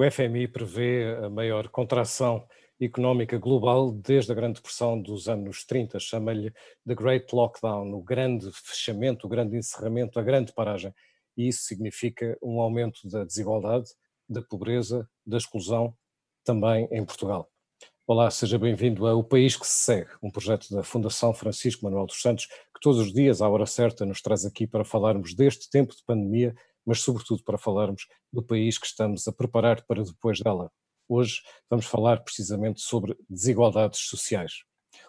O 0.00 0.08
FMI 0.08 0.46
prevê 0.46 1.16
a 1.24 1.28
maior 1.28 1.68
contração 1.70 2.46
económica 2.80 3.36
global 3.36 3.90
desde 3.90 4.30
a 4.30 4.34
Grande 4.36 4.60
Depressão 4.60 5.02
dos 5.02 5.28
anos 5.28 5.64
30, 5.64 5.98
chama-lhe 5.98 6.52
The 6.86 6.94
Great 6.94 7.34
Lockdown, 7.34 7.92
o 7.92 8.00
grande 8.00 8.48
fechamento, 8.52 9.26
o 9.26 9.28
grande 9.28 9.56
encerramento, 9.56 10.20
a 10.20 10.22
grande 10.22 10.52
paragem. 10.52 10.94
E 11.36 11.48
isso 11.48 11.64
significa 11.64 12.38
um 12.40 12.60
aumento 12.60 13.08
da 13.08 13.24
desigualdade, 13.24 13.90
da 14.28 14.40
pobreza, 14.40 15.04
da 15.26 15.36
exclusão, 15.36 15.92
também 16.44 16.86
em 16.92 17.04
Portugal. 17.04 17.50
Olá, 18.06 18.30
seja 18.30 18.56
bem-vindo 18.56 19.04
a 19.04 19.16
O 19.16 19.24
País 19.24 19.56
que 19.56 19.66
se 19.66 19.82
Segue, 19.82 20.10
um 20.22 20.30
projeto 20.30 20.72
da 20.72 20.84
Fundação 20.84 21.34
Francisco 21.34 21.84
Manuel 21.84 22.06
dos 22.06 22.22
Santos, 22.22 22.46
que 22.46 22.80
todos 22.80 23.00
os 23.00 23.12
dias, 23.12 23.42
à 23.42 23.48
hora 23.48 23.66
certa, 23.66 24.06
nos 24.06 24.22
traz 24.22 24.46
aqui 24.46 24.64
para 24.64 24.84
falarmos 24.84 25.34
deste 25.34 25.68
tempo 25.68 25.92
de 25.92 26.04
pandemia 26.06 26.54
mas 26.88 27.00
sobretudo 27.00 27.44
para 27.44 27.58
falarmos 27.58 28.06
do 28.32 28.42
país 28.42 28.78
que 28.78 28.86
estamos 28.86 29.28
a 29.28 29.32
preparar 29.32 29.84
para 29.86 30.02
depois 30.02 30.40
dela. 30.40 30.72
Hoje 31.06 31.42
vamos 31.68 31.84
falar 31.84 32.24
precisamente 32.24 32.80
sobre 32.80 33.14
desigualdades 33.28 34.00
sociais. 34.00 34.62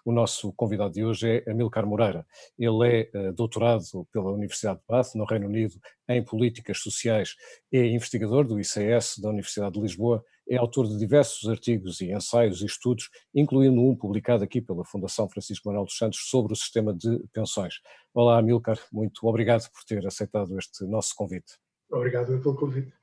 O 0.03 0.11
nosso 0.11 0.51
convidado 0.53 0.93
de 0.93 1.05
hoje 1.05 1.41
é 1.45 1.49
Amilcar 1.49 1.87
Moreira. 1.87 2.27
Ele 2.57 2.85
é 2.85 3.09
eh, 3.13 3.31
doutorado 3.31 4.05
pela 4.11 4.29
Universidade 4.31 4.79
de 4.79 4.85
Bath, 4.87 5.15
no 5.15 5.23
Reino 5.23 5.47
Unido, 5.47 5.79
em 6.09 6.21
Políticas 6.21 6.79
Sociais, 6.79 7.35
é 7.71 7.85
investigador 7.85 8.45
do 8.45 8.59
ICS 8.59 9.19
da 9.19 9.29
Universidade 9.29 9.75
de 9.75 9.81
Lisboa, 9.81 10.23
é 10.49 10.57
autor 10.57 10.85
de 10.85 10.97
diversos 10.97 11.47
artigos 11.49 12.01
e 12.01 12.11
ensaios 12.11 12.61
e 12.61 12.65
estudos, 12.65 13.09
incluindo 13.33 13.79
um 13.79 13.95
publicado 13.95 14.43
aqui 14.43 14.59
pela 14.59 14.83
Fundação 14.83 15.29
Francisco 15.29 15.69
Manuel 15.69 15.85
dos 15.85 15.97
Santos 15.97 16.27
sobre 16.27 16.51
o 16.51 16.55
sistema 16.55 16.93
de 16.93 17.19
pensões. 17.31 17.75
Olá, 18.13 18.37
Amilcar, 18.39 18.79
muito 18.91 19.25
obrigado 19.27 19.69
por 19.71 19.83
ter 19.85 20.05
aceitado 20.05 20.57
este 20.57 20.83
nosso 20.85 21.13
convite. 21.15 21.68
Obrigado 21.89 22.39
pelo 22.39 22.55
convite. 22.55 22.93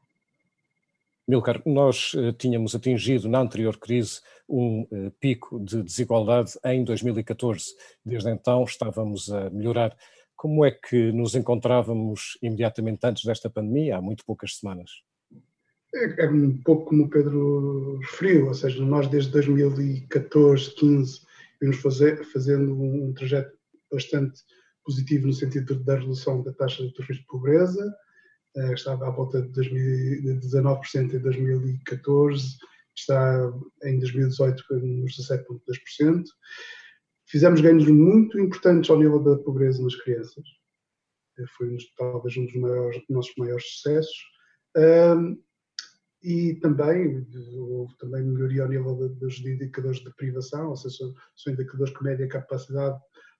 Milcar, 1.29 1.61
nós 1.67 2.15
uh, 2.15 2.33
tínhamos 2.33 2.75
atingido 2.75 3.29
na 3.29 3.41
anterior 3.41 3.77
crise 3.79 4.21
um 4.49 4.83
uh, 4.83 5.11
pico 5.19 5.59
de 5.59 5.83
desigualdade 5.83 6.53
em 6.65 6.85
2014. 6.85 7.65
Desde 8.05 8.31
então 8.31 8.63
estávamos 8.63 9.31
a 9.33 9.51
melhorar. 9.51 9.97
Como 10.37 10.65
é 10.65 10.71
que 10.71 11.11
nos 11.13 11.35
encontrávamos 11.35 12.39
imediatamente 12.41 13.05
antes 13.05 13.25
desta 13.25 13.51
pandemia, 13.51 13.97
há 13.97 14.01
muito 14.01 14.25
poucas 14.25 14.57
semanas? 14.59 14.91
É, 15.95 16.27
é 16.27 16.31
um 16.31 16.57
pouco 16.59 16.87
como 16.87 17.05
o 17.05 17.11
Pedro 17.11 17.99
referiu, 17.99 18.49
ou 18.49 18.55
seja, 18.55 18.85
nós 18.85 19.09
desde 19.09 19.33
2014, 19.33 20.75
15, 20.75 21.21
vimos 21.61 21.79
fazer, 21.79 22.25
fazendo 22.27 22.73
um 22.73 23.13
trajeto 23.15 23.57
bastante 23.91 24.43
positivo 24.85 25.27
no 25.27 25.33
sentido 25.33 25.75
da 25.83 25.99
redução 25.99 26.43
da 26.43 26.53
taxa 26.53 26.83
de 26.83 26.93
risco 27.01 27.15
de 27.15 27.27
pobreza, 27.27 27.83
eh, 27.83 28.06
estava 28.75 29.09
à 29.09 29.11
volta 29.11 29.43
de 29.43 29.71
19% 29.71 31.15
em 31.15 31.19
2014, 31.19 32.57
está 32.97 33.53
em 33.85 33.99
2018 33.99 34.65
nos 34.71 35.17
17,2%. 35.17 36.25
Fizemos 37.29 37.61
ganhos 37.61 37.87
muito 37.89 38.39
importantes 38.39 38.89
ao 38.89 38.99
nível 38.99 39.23
da 39.23 39.37
pobreza 39.37 39.83
nas 39.83 39.95
crianças. 39.97 40.45
Eh, 41.39 41.45
foi 41.57 41.77
talvez 41.97 42.37
um 42.37 42.47
dos 42.47 42.55
maiores, 42.55 43.03
nossos 43.09 43.35
maiores 43.37 43.65
sucessos. 43.73 44.17
Um, 44.77 45.43
e 46.23 46.55
também 46.55 47.27
houve 47.55 47.97
também 47.99 48.23
melhoria 48.23 48.63
ao 48.63 48.69
nível 48.69 49.09
dos 49.09 49.39
indicadores 49.41 50.01
de 50.01 50.13
privação, 50.17 50.71
ou 50.71 50.77
seja, 50.77 51.05
são 51.37 51.53
indicadores 51.53 51.97
que 51.97 52.03
medem 52.03 52.27
a 52.27 52.31
capacidade 52.31 52.99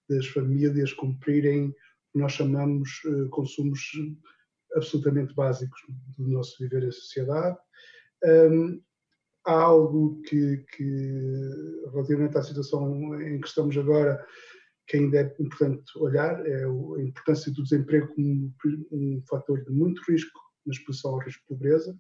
das 0.09 0.27
famílias 0.29 0.93
cumprirem 0.93 1.69
o 1.69 1.73
que 2.13 2.19
nós 2.19 2.33
chamamos 2.33 2.89
uh, 3.07 3.29
consumos 3.31 3.81
absolutamente 4.77 5.35
básicos 5.35 5.81
do 6.17 6.29
nosso 6.29 6.57
viver 6.61 6.85
em 6.85 6.93
sociedade. 6.93 7.57
Um, 8.25 8.81
há 9.45 9.53
algo 9.53 10.21
que, 10.23 10.65
que, 10.77 11.51
relativamente 11.93 12.37
à 12.37 12.43
situação 12.43 13.21
em 13.21 13.41
que 13.41 13.49
estamos 13.49 13.77
agora, 13.77 14.25
que 14.87 14.97
ainda 14.97 15.19
é 15.19 15.37
importante 15.41 15.85
olhar, 15.97 16.45
é 16.47 16.65
a 16.65 17.03
importância 17.03 17.53
do 17.53 17.63
desemprego 17.63 18.09
como 18.15 18.53
um 18.93 19.23
fator 19.29 19.65
de 19.65 19.71
muito 19.71 20.01
risco 20.09 20.39
na 20.65 20.73
exposição 20.73 21.13
ao 21.13 21.21
risco 21.21 21.43
de 21.43 21.49
pobreza. 21.49 21.99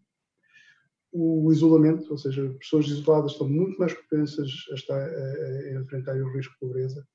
O 1.13 1.51
isolamento, 1.53 2.11
ou 2.11 2.19
seja, 2.19 2.55
pessoas 2.59 2.87
isoladas 2.87 3.33
estão 3.33 3.49
muito 3.49 3.79
mais 3.79 3.95
propensas 3.95 4.51
a, 4.71 4.75
estar, 4.75 5.01
a, 5.01 5.79
a 5.79 5.81
enfrentar 5.81 6.17
o 6.17 6.33
risco 6.33 6.53
de 6.53 6.59
pobreza 6.59 7.07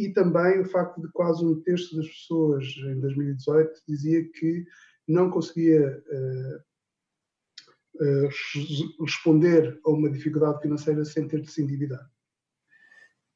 e 0.00 0.08
também 0.08 0.60
o 0.60 0.64
facto 0.64 1.00
de 1.00 1.08
quase 1.12 1.44
um 1.44 1.60
terço 1.60 1.94
das 1.94 2.08
pessoas 2.08 2.64
em 2.64 3.00
2018 3.00 3.70
dizia 3.86 4.24
que 4.32 4.64
não 5.10 5.30
conseguia 5.30 6.02
uh, 6.08 6.56
uh, 8.02 8.28
responder 9.04 9.80
a 9.84 9.90
uma 9.90 10.10
dificuldade 10.10 10.62
financeira 10.62 11.04
sem 11.04 11.26
ter 11.26 11.40
de 11.40 11.50
se 11.50 11.62
endividar. 11.62 12.08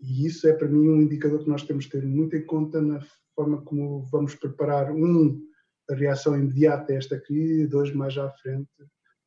E 0.00 0.26
isso 0.26 0.46
é 0.46 0.52
para 0.52 0.68
mim 0.68 0.88
um 0.88 1.02
indicador 1.02 1.42
que 1.42 1.50
nós 1.50 1.62
temos 1.62 1.84
de 1.84 1.90
ter 1.90 2.04
muito 2.04 2.36
em 2.36 2.44
conta 2.44 2.80
na 2.80 3.00
forma 3.34 3.62
como 3.62 4.02
vamos 4.04 4.34
preparar, 4.34 4.92
um, 4.92 5.40
a 5.90 5.94
reação 5.94 6.36
imediata 6.36 6.92
a 6.92 6.96
esta 6.96 7.18
crise, 7.20 7.62
e 7.62 7.66
dois, 7.66 7.92
mais 7.94 8.16
à 8.16 8.30
frente, 8.30 8.70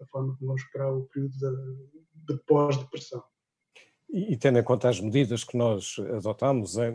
a 0.01 0.05
forma 0.05 0.35
como 0.35 0.47
vamos 0.47 0.63
preparar 0.65 0.93
o 0.93 1.07
período 1.07 1.33
de, 1.33 2.33
de 2.33 2.43
pós-depressão. 2.45 3.23
E, 4.09 4.37
tendo 4.37 4.57
em 4.57 4.63
conta 4.63 4.87
as 4.87 5.01
medidas 5.01 5.43
que 5.43 5.57
nós 5.57 5.97
adotámos 6.15 6.77
eh, 6.77 6.91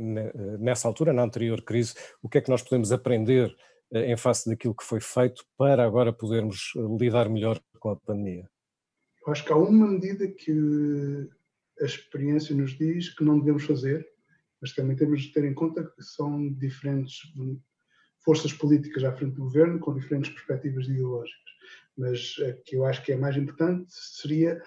nessa 0.59 0.89
altura, 0.89 1.13
na 1.13 1.23
anterior 1.23 1.61
crise, 1.61 1.95
o 2.23 2.29
que 2.29 2.39
é 2.39 2.41
que 2.41 2.49
nós 2.49 2.63
podemos 2.63 2.91
aprender 2.91 3.51
eh, 3.51 3.72
em 3.93 4.17
face 4.17 4.49
daquilo 4.49 4.75
que 4.75 4.85
foi 4.85 5.01
feito 5.01 5.45
para 5.57 5.85
agora 5.85 6.13
podermos 6.13 6.73
eh, 6.77 6.81
lidar 6.99 7.29
melhor 7.29 7.61
com 7.79 7.91
a 7.91 7.97
pandemia? 7.97 8.49
Eu 9.27 9.33
acho 9.33 9.45
que 9.45 9.53
há 9.53 9.57
uma 9.57 9.87
medida 9.87 10.27
que 10.29 11.29
a 11.81 11.85
experiência 11.85 12.55
nos 12.55 12.77
diz 12.77 13.15
que 13.15 13.25
não 13.25 13.39
devemos 13.39 13.65
fazer, 13.65 14.07
mas 14.61 14.73
também 14.73 14.97
temos 14.97 15.23
de 15.23 15.33
ter 15.33 15.45
em 15.45 15.55
conta 15.55 15.85
que 15.85 16.03
são 16.03 16.53
diferentes 16.55 17.21
forças 18.25 18.53
políticas 18.53 19.05
à 19.05 19.13
frente 19.13 19.35
do 19.35 19.43
governo 19.43 19.79
com 19.79 19.95
diferentes 19.95 20.31
perspectivas 20.31 20.87
ideológicas. 20.87 21.53
Mas 21.97 22.37
a 22.49 22.53
que 22.65 22.77
eu 22.77 22.85
acho 22.85 23.05
que 23.05 23.13
é 23.13 23.17
mais 23.17 23.37
importante 23.37 23.87
seria 23.91 24.63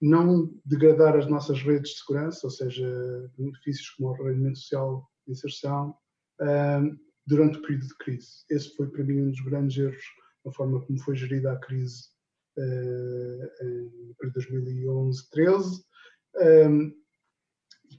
não 0.00 0.50
degradar 0.64 1.16
as 1.16 1.26
nossas 1.26 1.62
redes 1.62 1.92
de 1.92 1.98
segurança, 1.98 2.46
ou 2.46 2.50
seja, 2.50 2.86
benefícios 3.38 3.90
como 3.90 4.08
o 4.08 4.12
rendimento 4.12 4.58
social 4.58 5.08
de 5.26 5.32
inserção, 5.32 5.94
durante 7.26 7.58
o 7.58 7.62
período 7.62 7.86
de 7.86 7.96
crise. 7.96 8.44
Esse 8.50 8.74
foi 8.76 8.88
para 8.88 9.04
mim 9.04 9.22
um 9.22 9.30
dos 9.30 9.40
grandes 9.40 9.76
erros 9.76 10.04
na 10.44 10.52
forma 10.52 10.84
como 10.84 10.98
foi 11.00 11.14
gerida 11.14 11.52
a 11.52 11.56
crise 11.56 12.04
uh, 12.58 13.64
em 14.24 14.32
2011-13 14.32 15.82
um, 16.68 16.92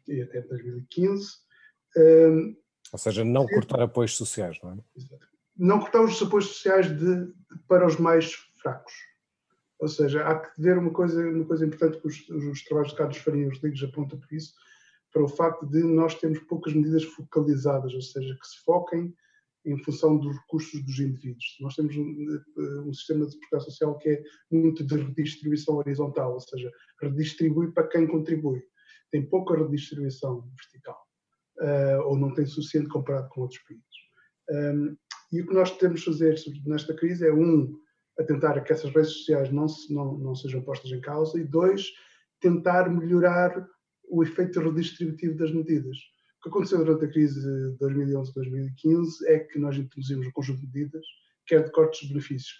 e 0.07 0.21
até 0.21 0.41
2015. 0.41 1.27
Um, 1.95 2.55
Ou 2.91 2.99
seja, 2.99 3.23
não 3.23 3.47
cortar 3.47 3.81
apoios 3.81 4.15
sociais, 4.17 4.59
não 4.61 4.73
é? 4.73 4.77
Não 5.55 5.79
cortar 5.79 6.03
os 6.03 6.21
apoios 6.21 6.47
sociais 6.47 6.87
de, 6.87 7.25
de, 7.25 7.33
para 7.67 7.85
os 7.85 7.97
mais 7.97 8.33
fracos. 8.61 8.93
Ou 9.79 9.87
seja, 9.87 10.25
há 10.25 10.39
que 10.39 10.61
ver 10.61 10.77
uma 10.77 10.91
coisa, 10.91 11.21
uma 11.29 11.45
coisa 11.45 11.65
importante 11.65 11.99
que 11.99 12.07
os, 12.07 12.29
os 12.29 12.63
trabalhos 12.63 12.91
de 12.91 12.97
Carlos 12.97 13.17
Faria 13.17 13.43
e 13.43 13.47
os 13.47 13.61
Ligos 13.61 13.83
apontam 13.83 14.19
por 14.19 14.33
isso, 14.33 14.53
para 15.13 15.23
o 15.23 15.27
facto 15.27 15.65
de 15.67 15.83
nós 15.83 16.15
termos 16.15 16.39
poucas 16.39 16.73
medidas 16.73 17.03
focalizadas, 17.03 17.93
ou 17.93 18.01
seja, 18.01 18.35
que 18.35 18.47
se 18.47 18.63
foquem 18.65 19.13
em 19.65 19.77
função 19.77 20.17
dos 20.17 20.35
recursos 20.35 20.83
dos 20.83 20.99
indivíduos. 20.99 21.57
Nós 21.61 21.75
temos 21.75 21.95
um, 21.95 22.35
eh, 22.57 22.79
um 22.81 22.93
sistema 22.93 23.25
de 23.25 23.37
proteção 23.37 23.71
social 23.71 23.97
que 23.97 24.09
é 24.09 24.23
muito 24.51 24.83
de 24.83 24.95
redistribuição 24.95 25.75
horizontal, 25.77 26.33
ou 26.33 26.39
seja, 26.41 26.69
redistribui 27.01 27.71
para 27.71 27.87
quem 27.87 28.07
contribui. 28.07 28.61
Tem 29.11 29.25
pouca 29.25 29.55
redistribuição 29.55 30.41
vertical, 30.57 30.99
uh, 31.59 32.01
ou 32.07 32.17
não 32.17 32.33
tem 32.33 32.45
suficiente 32.45 32.89
comparado 32.89 33.29
com 33.29 33.41
outros 33.41 33.61
países. 33.61 33.85
Um, 34.49 34.97
e 35.31 35.41
o 35.41 35.47
que 35.47 35.53
nós 35.53 35.71
temos 35.77 36.01
de 36.01 36.05
fazer 36.07 36.35
nesta 36.65 36.93
crise 36.93 37.25
é, 37.25 37.31
um, 37.31 37.73
tentar 38.27 38.59
que 38.61 38.73
essas 38.73 38.93
redes 38.93 39.11
sociais 39.11 39.51
não, 39.51 39.67
se, 39.67 39.93
não, 39.93 40.17
não 40.17 40.35
sejam 40.35 40.61
postas 40.61 40.91
em 40.91 40.99
causa, 40.99 41.39
e 41.39 41.43
dois, 41.43 41.91
tentar 42.41 42.89
melhorar 42.89 43.65
o 44.13 44.21
efeito 44.21 44.59
redistributivo 44.59 45.35
das 45.35 45.51
medidas. 45.51 45.97
O 46.37 46.43
que 46.43 46.49
aconteceu 46.49 46.77
durante 46.85 47.05
a 47.05 47.07
crise 47.07 47.41
de 47.41 47.77
2011-2015 47.79 49.07
é 49.25 49.39
que 49.39 49.57
nós 49.57 49.75
introduzimos 49.75 50.27
um 50.27 50.31
conjunto 50.31 50.59
de 50.59 50.67
medidas, 50.67 51.03
quer 51.47 51.63
de 51.63 51.71
cortes 51.71 52.01
de 52.01 52.09
benefícios, 52.09 52.55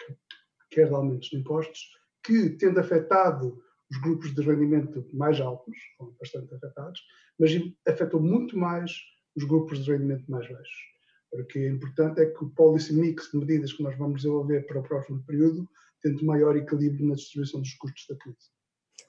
quer 0.72 0.88
de 0.88 0.96
aumentos 0.96 1.30
de 1.30 1.38
impostos, 1.38 1.80
que, 2.26 2.50
tendo 2.52 2.80
afetado 2.80 3.62
os 3.92 4.02
grupos 4.02 4.34
de 4.34 4.42
rendimento 4.42 5.08
mais 5.14 5.40
altos, 5.40 5.78
foram 5.96 6.16
bastante 6.20 6.56
afetados, 6.56 7.00
mas 7.40 7.52
afetou 7.88 8.20
muito 8.20 8.58
mais 8.58 8.92
os 9.36 9.44
grupos 9.44 9.86
de 9.86 9.92
rendimento 9.92 10.26
mais 10.32 10.50
baixos. 10.50 10.94
O 11.34 11.44
que 11.46 11.60
é 11.60 11.70
importante 11.70 12.20
é 12.20 12.26
que 12.26 12.44
o 12.44 12.50
policy 12.50 12.94
mix 12.94 13.30
de 13.30 13.38
medidas 13.38 13.74
que 13.74 13.84
nós 13.84 13.96
vamos 13.96 14.22
desenvolver 14.22 14.66
para 14.66 14.80
o 14.80 14.84
próximo 14.84 15.24
período 15.24 15.70
tente 16.02 16.26
maior 16.26 16.58
equilíbrio 16.58 17.08
na 17.08 17.16
distribuição 17.16 17.62
dos 17.62 17.74
custos 17.76 18.08
da 18.10 18.16
crise. 18.16 18.53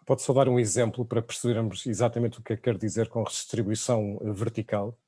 Pode 0.04 0.22
só 0.22 0.32
dar 0.32 0.48
um 0.48 0.58
exemplo 0.58 1.04
para 1.04 1.22
percebermos 1.22 1.86
exatamente 1.86 2.38
o 2.38 2.42
que 2.42 2.52
é 2.52 2.56
que 2.56 2.62
quer 2.62 2.76
dizer 2.76 3.08
com 3.08 3.22
redistribuição 3.22 4.18
vertical? 4.34 4.98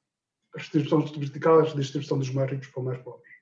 A 0.55 0.59
redistribuição 0.59 1.01
vertical 1.01 1.61
é 1.61 1.63
a 1.63 1.69
redistribuição 1.69 2.19
dos 2.19 2.31
mais 2.31 2.51
ricos 2.51 2.69
para 2.69 2.81
os 2.81 2.87
mais 2.87 2.99
pobres. 3.03 3.37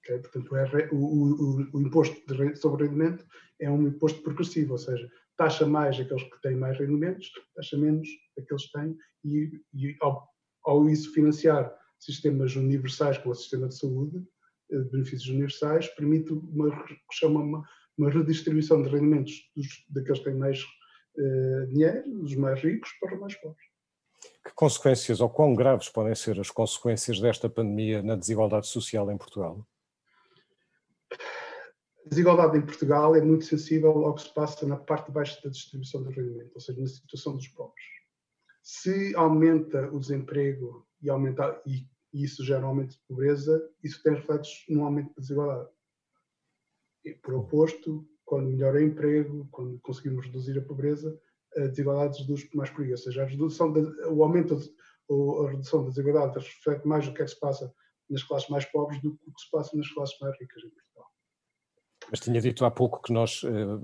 Okay? 0.00 0.18
Portanto, 0.18 0.54
o, 0.92 0.96
o, 0.96 1.70
o, 1.74 1.80
imposto 1.80 2.16
sobre 2.56 2.84
rendimento 2.84 3.24
é 3.60 3.70
um 3.70 3.86
imposto 3.86 4.22
progressivo, 4.22 4.72
ou 4.72 4.78
seja, 4.78 5.10
taxa 5.36 5.66
mais 5.66 5.98
aqueles 5.98 6.22
que 6.24 6.42
têm 6.42 6.56
mais 6.56 6.78
rendimentos, 6.78 7.30
taxa 7.54 7.76
menos 7.76 8.08
aqueles 8.38 8.66
que 8.66 8.72
têm, 8.72 8.96
e, 9.24 9.62
e 9.74 9.96
ao, 10.00 10.28
ao, 10.64 10.88
isso 10.88 11.12
financiar 11.12 11.72
sistemas 11.98 12.56
universais, 12.56 13.18
como 13.18 13.32
o 13.32 13.36
sistema 13.36 13.68
de 13.68 13.76
saúde, 13.76 14.24
eh, 14.70 14.78
de 14.78 14.90
benefícios 14.90 15.28
universais, 15.28 15.86
permite 15.88 16.32
uma, 16.32 16.84
chama 17.12 17.40
uma, 17.40 17.68
uma 17.98 18.10
redistribuição 18.10 18.82
de 18.82 18.88
rendimentos 18.88 19.50
dos, 19.54 19.84
daqueles 19.88 20.18
que 20.18 20.24
têm 20.24 20.34
mais 20.34 20.62
uh, 20.62 21.66
dinheiro, 21.68 22.02
dos 22.20 22.34
mais 22.36 22.60
ricos, 22.62 22.90
para 23.00 23.14
os 23.14 23.20
mais 23.20 23.34
pobres. 23.36 23.72
Que 24.44 24.52
consequências 24.54 25.20
ou 25.20 25.30
quão 25.30 25.54
graves 25.54 25.88
podem 25.88 26.14
ser 26.14 26.38
as 26.40 26.50
consequências 26.50 27.20
desta 27.20 27.48
pandemia 27.48 28.02
na 28.02 28.16
desigualdade 28.16 28.66
social 28.66 29.10
em 29.10 29.16
Portugal? 29.16 29.66
A 32.04 32.08
desigualdade 32.08 32.58
em 32.58 32.62
Portugal 32.62 33.14
é 33.14 33.20
muito 33.20 33.44
sensível 33.44 34.04
ao 34.04 34.14
que 34.14 34.22
se 34.22 34.34
passa 34.34 34.66
na 34.66 34.76
parte 34.76 35.06
de 35.06 35.12
baixo 35.12 35.42
da 35.42 35.50
distribuição 35.50 36.02
do 36.02 36.10
rendimento, 36.10 36.50
ou 36.54 36.60
seja, 36.60 36.80
na 36.80 36.86
situação 36.86 37.36
dos 37.36 37.46
pobres. 37.48 37.84
Se 38.62 39.14
aumenta 39.14 39.88
o 39.92 40.00
desemprego 40.00 40.86
e, 41.00 41.08
aumenta, 41.08 41.60
e, 41.66 41.86
e 42.12 42.24
isso 42.24 42.44
gera 42.44 42.64
um 42.64 42.68
aumento 42.68 42.92
de 42.92 43.00
pobreza, 43.08 43.70
isso 43.82 44.02
tem 44.02 44.14
reflexos 44.14 44.64
no 44.68 44.84
aumento 44.84 45.14
da 45.14 45.20
desigualdade. 45.20 45.68
E, 47.04 47.14
por 47.14 47.34
oposto, 47.34 48.06
quando 48.24 48.50
melhora 48.50 48.82
emprego, 48.82 49.48
quando 49.50 49.78
conseguimos 49.80 50.26
reduzir 50.26 50.58
a 50.58 50.62
pobreza, 50.62 51.18
a 51.56 51.66
desigualdade 51.66 52.20
reduz 52.22 52.48
mais 52.54 52.70
por 52.70 52.84
aí. 52.84 52.90
Ou 52.90 52.96
seja, 52.96 53.22
a 53.22 53.26
redução 53.26 53.72
o 54.10 54.22
aumento 54.22 54.58
ou 55.08 55.46
a 55.46 55.50
redução 55.50 55.82
da 55.82 55.90
desigualdade 55.90 56.38
reflete 56.38 56.86
mais 56.86 57.06
o 57.06 57.12
que 57.12 57.22
é 57.22 57.24
que 57.24 57.30
se 57.30 57.38
passa 57.38 57.72
nas 58.08 58.22
classes 58.22 58.48
mais 58.48 58.64
pobres 58.66 59.00
do 59.02 59.16
que 59.16 59.28
o 59.28 59.32
que 59.32 59.40
se 59.40 59.50
passa 59.50 59.76
nas 59.76 59.88
classes 59.88 60.18
mais 60.20 60.38
ricas 60.38 60.62
em 60.62 60.70
Portugal. 60.70 61.06
Mas 62.10 62.20
tinha 62.20 62.40
dito 62.40 62.64
há 62.64 62.70
pouco 62.70 63.00
que 63.02 63.12
nós 63.12 63.42
uh, 63.42 63.78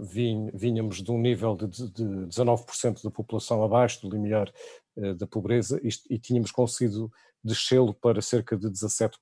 vinhamos 0.55 1.03
de 1.03 1.11
um 1.11 1.19
nível 1.19 1.57
de, 1.57 1.67
de 1.91 2.05
19% 2.05 3.03
da 3.03 3.11
população 3.11 3.63
abaixo 3.63 4.03
do 4.03 4.15
limiar 4.15 4.53
uh, 4.97 5.15
da 5.15 5.27
pobreza 5.27 5.81
e, 5.83 5.89
e 6.15 6.19
tínhamos 6.19 6.51
conseguido 6.51 7.11
descê-lo 7.43 7.95
para 7.95 8.21
cerca 8.21 8.57
de 8.57 8.69
17%. 8.69 9.13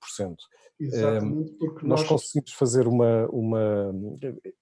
Exatamente, 0.78 1.52
porque 1.54 1.86
nós, 1.86 2.00
nós 2.00 2.08
conseguimos 2.08 2.52
fazer 2.52 2.86
uma, 2.86 3.26
uma. 3.28 3.94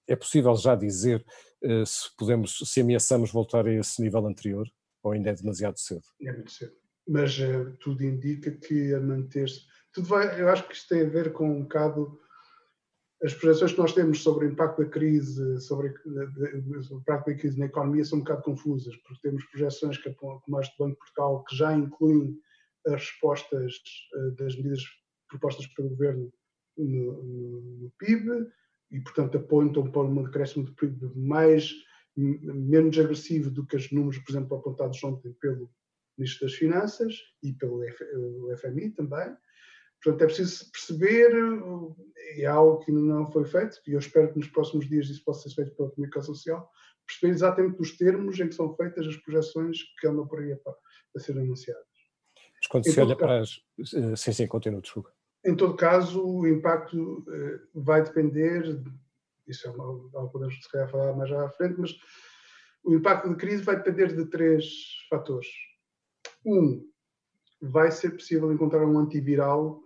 É 0.06 0.14
possível 0.14 0.54
já 0.56 0.74
dizer 0.74 1.24
uh, 1.64 1.84
se 1.84 2.08
podemos, 2.16 2.58
se 2.64 2.80
ameaçamos 2.80 3.32
voltar 3.32 3.66
a 3.66 3.72
esse 3.72 4.00
nível 4.00 4.26
anterior 4.26 4.66
ou 5.02 5.12
ainda 5.12 5.30
é 5.30 5.34
demasiado 5.34 5.78
cedo? 5.78 6.04
É 6.22 6.32
muito 6.32 6.52
cedo. 6.52 6.72
Mas 7.06 7.36
tudo 7.80 8.02
indica 8.02 8.50
que 8.50 8.94
a 8.94 9.00
manter-se. 9.00 9.60
Tudo 9.92 10.08
vai, 10.08 10.40
eu 10.40 10.48
acho 10.48 10.66
que 10.66 10.74
isto 10.74 10.88
tem 10.88 11.02
a 11.02 11.08
ver 11.08 11.32
com 11.32 11.46
um 11.46 11.62
bocado 11.62 12.18
as 13.24 13.32
projeções 13.32 13.72
que 13.72 13.78
nós 13.78 13.94
temos 13.94 14.22
sobre 14.22 14.46
o 14.46 14.50
impacto 14.50 14.82
da 14.82 14.88
crise, 14.88 15.58
sobre, 15.62 15.94
o 16.04 16.98
impacto 16.98 17.30
da 17.30 17.34
crise 17.34 17.58
na 17.58 17.66
economia 17.66 18.04
são 18.04 18.18
um 18.18 18.20
bocado 18.20 18.42
confusas, 18.42 18.94
porque 18.96 19.22
temos 19.22 19.44
projeções 19.46 19.96
que, 19.96 20.12
como 20.12 20.58
as 20.58 20.68
do 20.68 20.74
Banco 20.78 20.92
de 20.92 20.98
Portugal, 20.98 21.44
que 21.44 21.56
já 21.56 21.74
incluem 21.74 22.38
as 22.86 22.92
respostas 22.92 23.72
eh, 24.14 24.30
das 24.38 24.54
medidas 24.56 24.82
propostas 25.38 25.66
pelo 25.74 25.90
Governo 25.90 26.32
no, 26.76 27.22
no, 27.22 27.60
no 27.60 27.92
PIB 27.98 28.46
e, 28.90 29.00
portanto, 29.00 29.38
apontam 29.38 29.90
para 29.90 30.02
um 30.02 30.22
decréscimo 30.22 30.64
de 30.64 30.72
PIB 30.72 31.10
mais, 31.16 31.72
menos 32.16 32.98
agressivo 32.98 33.50
do 33.50 33.66
que 33.66 33.76
os 33.76 33.90
números, 33.90 34.18
por 34.18 34.32
exemplo, 34.32 34.56
apontados 34.56 35.02
ontem 35.02 35.32
pelo 35.40 35.70
Ministro 36.16 36.46
das 36.46 36.56
Finanças 36.56 37.14
e 37.42 37.52
pelo 37.52 37.80
FMI 38.56 38.90
também. 38.90 39.36
Portanto, 40.02 40.22
é 40.22 40.26
preciso 40.26 40.70
perceber, 40.70 41.32
é 42.36 42.44
algo 42.46 42.84
que 42.84 42.92
ainda 42.92 43.14
não 43.14 43.32
foi 43.32 43.44
feito, 43.46 43.80
e 43.86 43.92
eu 43.92 43.98
espero 43.98 44.30
que 44.32 44.38
nos 44.38 44.48
próximos 44.48 44.88
dias 44.88 45.08
isso 45.08 45.24
possa 45.24 45.48
ser 45.48 45.54
feito 45.54 45.74
pela 45.76 45.90
comunicação 45.90 46.34
social, 46.34 46.70
perceber 47.06 47.32
exatamente 47.32 47.80
os 47.80 47.96
termos 47.96 48.38
em 48.38 48.48
que 48.48 48.54
são 48.54 48.74
feitas 48.76 49.06
as 49.06 49.16
projeções 49.16 49.78
que 49.98 50.06
andam 50.06 50.26
por 50.26 50.40
aí 50.40 50.52
a, 50.52 50.58
a 51.16 51.20
ser 51.20 51.38
anunciadas. 51.38 51.82
Mas 52.64 52.66
quando 52.68 52.86
em 52.86 52.92
se 52.92 53.00
olha 53.00 53.16
caso, 53.16 53.18
para 53.18 53.40
as... 53.40 53.94
Eh, 53.94 54.16
sim, 54.16 54.32
sim, 54.32 54.46
continua, 54.46 54.80
desculpa. 54.80 55.12
Em 55.44 55.54
todo 55.54 55.76
caso, 55.76 56.24
o 56.24 56.46
impacto 56.46 57.24
eh, 57.28 57.60
vai 57.74 58.02
depender, 58.02 58.82
isso 59.46 59.68
é 59.68 59.70
algo 59.70 60.10
que 60.10 60.32
podemos 60.32 60.54
se 60.62 60.70
calhar 60.70 60.90
falar 60.90 61.14
mais 61.14 61.30
à 61.30 61.50
frente, 61.50 61.78
mas 61.78 61.94
o 62.82 62.94
impacto 62.94 63.28
da 63.28 63.34
crise 63.34 63.62
vai 63.62 63.76
depender 63.76 64.14
de 64.14 64.26
três 64.26 64.64
fatores. 65.08 65.48
Um, 66.46 66.90
vai 67.60 67.90
ser 67.90 68.10
possível 68.10 68.52
encontrar 68.52 68.86
um 68.86 68.98
antiviral 68.98 69.82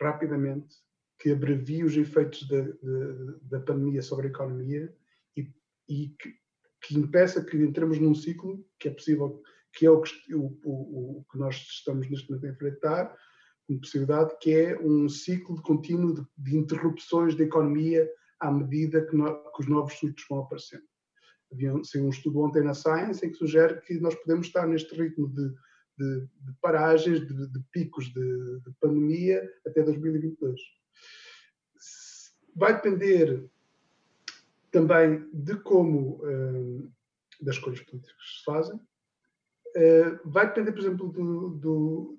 rapidamente 0.00 0.76
que 1.18 1.32
abrevie 1.32 1.84
os 1.84 1.96
efeitos 1.96 2.46
da, 2.48 2.60
da, 2.60 3.38
da 3.42 3.60
pandemia 3.60 4.02
sobre 4.02 4.26
a 4.26 4.30
economia 4.30 4.94
e, 5.36 5.52
e 5.88 6.08
que, 6.10 6.34
que, 6.82 6.96
impeça 6.96 7.44
que 7.44 7.56
entremos 7.56 7.98
num 7.98 8.14
ciclo 8.14 8.64
que 8.78 8.88
é 8.88 8.90
possível, 8.90 9.42
que 9.72 9.86
é 9.86 9.90
o 9.90 10.00
que, 10.02 10.34
o, 10.34 10.58
o, 10.64 11.18
o 11.18 11.24
que 11.30 11.38
nós 11.38 11.56
estamos 11.56 12.08
neste 12.10 12.28
momento 12.28 12.46
a 12.46 12.50
enfrentar, 12.50 13.16
uma 13.68 13.80
possibilidade 13.80 14.36
que 14.40 14.54
é 14.54 14.78
um 14.80 15.08
ciclo 15.08 15.60
contínuo 15.62 16.14
de, 16.14 16.26
de 16.38 16.56
interrupções 16.56 17.34
da 17.34 17.44
economia 17.44 18.08
à 18.38 18.50
medida 18.50 19.04
que, 19.06 19.16
no, 19.16 19.34
que 19.52 19.60
os 19.62 19.68
novos 19.68 19.94
surtos 19.94 20.24
vão 20.28 20.40
aparecendo. 20.40 20.84
Havia 21.52 21.74
um, 21.74 22.08
estudo 22.08 22.40
ontem 22.40 22.62
na 22.62 22.74
Science 22.74 23.24
em 23.24 23.30
que 23.30 23.38
sugere 23.38 23.80
que 23.82 23.94
nós 24.00 24.14
podemos 24.14 24.46
estar 24.46 24.66
neste 24.66 24.94
ritmo 24.94 25.28
de 25.28 25.54
de, 25.98 26.28
de 26.40 26.52
paragens, 26.60 27.26
de, 27.26 27.46
de 27.48 27.60
picos 27.72 28.12
de, 28.12 28.60
de, 28.60 28.70
pandemia 28.80 29.48
até 29.66 29.82
2022. 29.82 30.60
Vai 32.54 32.74
depender 32.74 33.48
também 34.70 35.28
de 35.32 35.56
como, 35.56 36.20
uh, 36.22 36.92
das 37.40 37.56
escolhas 37.56 37.80
políticas 37.80 38.16
que 38.16 38.38
se 38.38 38.44
fazem, 38.44 38.76
uh, 38.76 40.20
vai 40.30 40.46
depender, 40.48 40.72
por 40.72 40.80
exemplo, 40.80 41.12
do, 41.12 41.50
do, 41.50 42.18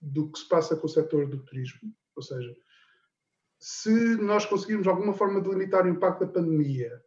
do 0.00 0.30
que 0.30 0.38
se 0.38 0.48
passa 0.48 0.76
com 0.76 0.86
o 0.86 0.90
setor 0.90 1.28
do 1.28 1.44
turismo, 1.44 1.92
ou 2.16 2.22
seja, 2.22 2.54
se 3.58 4.16
nós 4.16 4.46
conseguirmos 4.46 4.84
de 4.84 4.88
alguma 4.88 5.12
forma 5.12 5.40
delimitar 5.40 5.84
o 5.84 5.88
impacto 5.88 6.20
da 6.20 6.32
pandemia 6.32 7.02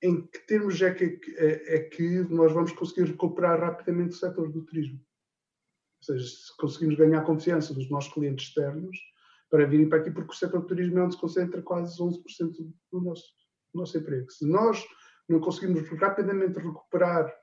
em 0.00 0.24
que 0.26 0.38
termos 0.46 0.80
é 0.80 0.94
que, 0.94 1.20
é, 1.36 1.76
é, 1.76 1.78
que 1.88 2.20
nós 2.30 2.52
vamos 2.52 2.70
conseguir 2.72 3.10
recuperar 3.10 3.60
rapidamente 3.60 4.14
o 4.14 4.18
setor 4.18 4.50
do 4.50 4.64
turismo? 4.64 4.98
Ou 4.98 6.04
seja, 6.04 6.24
se 6.24 6.56
conseguimos 6.56 6.96
ganhar 6.96 7.24
confiança 7.24 7.74
dos 7.74 7.90
nossos 7.90 8.12
clientes 8.12 8.46
externos 8.46 8.96
para 9.50 9.66
virem 9.66 9.88
para 9.88 9.98
aqui, 9.98 10.10
porque 10.12 10.32
o 10.32 10.36
setor 10.36 10.60
do 10.60 10.66
turismo 10.66 10.98
é 10.98 11.02
onde 11.02 11.14
se 11.14 11.20
concentra 11.20 11.60
quase 11.62 11.98
11% 11.98 12.22
do 12.92 13.00
nosso, 13.00 13.24
do 13.72 13.80
nosso 13.80 13.98
emprego. 13.98 14.30
Se 14.30 14.46
nós 14.46 14.84
não 15.28 15.40
conseguimos 15.40 15.88
rapidamente 15.88 16.60
recuperar 16.60 17.34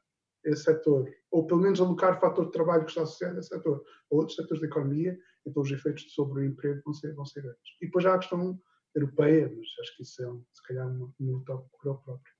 esse 0.45 0.63
setor, 0.63 1.09
ou 1.31 1.45
pelo 1.45 1.61
menos 1.61 1.81
alocar 1.81 2.17
o 2.17 2.19
fator 2.19 2.45
de 2.45 2.51
trabalho 2.51 2.85
que 2.85 2.91
está 2.91 3.03
associado 3.03 3.37
a 3.37 3.39
esse 3.39 3.49
setor, 3.49 3.83
ou 4.09 4.19
outros 4.19 4.35
setores 4.35 4.61
da 4.61 4.67
economia, 4.67 5.17
então 5.45 5.61
os 5.61 5.71
efeitos 5.71 6.13
sobre 6.13 6.41
o 6.41 6.45
emprego 6.45 6.81
vão 6.85 6.93
ser, 6.93 7.13
vão 7.13 7.25
ser 7.25 7.41
grandes. 7.41 7.61
E 7.81 7.85
depois 7.85 8.03
já 8.03 8.15
a 8.15 8.19
questão 8.19 8.59
europeia, 8.95 9.51
mas 9.55 9.67
acho 9.81 9.97
que 9.97 10.03
isso 10.03 10.23
é, 10.23 10.27
se 10.53 10.63
calhar, 10.67 10.87
um, 10.87 11.11
um 11.19 11.43
tópico 11.43 11.77
próprio. 11.81 12.35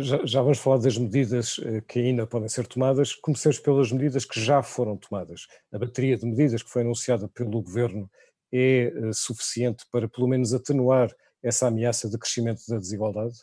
Já, 0.00 0.24
já, 0.26 0.42
vamos 0.42 0.58
falar 0.58 0.78
das 0.78 0.98
medidas 0.98 1.60
eh, 1.62 1.80
que 1.82 2.00
ainda 2.00 2.26
podem 2.26 2.48
ser 2.48 2.66
tomadas. 2.66 3.14
Comecemos 3.14 3.60
pelas 3.60 3.92
medidas 3.92 4.24
que 4.24 4.40
já 4.40 4.60
foram 4.60 4.96
tomadas. 4.96 5.46
A 5.72 5.78
bateria 5.78 6.16
de 6.16 6.26
medidas 6.26 6.64
que 6.64 6.70
foi 6.70 6.82
anunciada 6.82 7.28
pelo 7.28 7.62
Governo 7.62 8.10
é 8.52 8.86
eh, 8.86 9.12
suficiente 9.12 9.84
para, 9.92 10.08
pelo 10.08 10.26
menos, 10.26 10.52
atenuar 10.52 11.14
essa 11.40 11.68
ameaça 11.68 12.08
de 12.08 12.18
crescimento 12.18 12.60
da 12.68 12.78
desigualdade? 12.78 13.36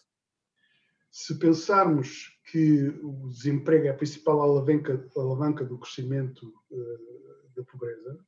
Se 1.17 1.39
pensarmos 1.39 2.37
que 2.51 2.89
o 3.01 3.29
desemprego 3.29 3.85
é 3.85 3.89
a 3.89 3.93
principal 3.93 4.41
alavanca, 4.41 5.09
alavanca 5.15 5.63
do 5.63 5.79
crescimento 5.79 6.45
uh, 6.45 7.55
da 7.55 7.63
pobreza, 7.63 8.19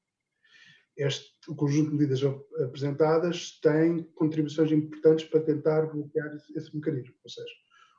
este, 0.96 1.30
o 1.50 1.56
conjunto 1.56 1.90
de 1.90 1.98
medidas 1.98 2.24
apresentadas 2.64 3.60
tem 3.60 4.04
contribuições 4.16 4.72
importantes 4.72 5.26
para 5.26 5.42
tentar 5.42 5.88
bloquear 5.88 6.34
esse 6.56 6.74
mecanismo. 6.74 7.14
Ou 7.26 7.30
seja, 7.30 7.54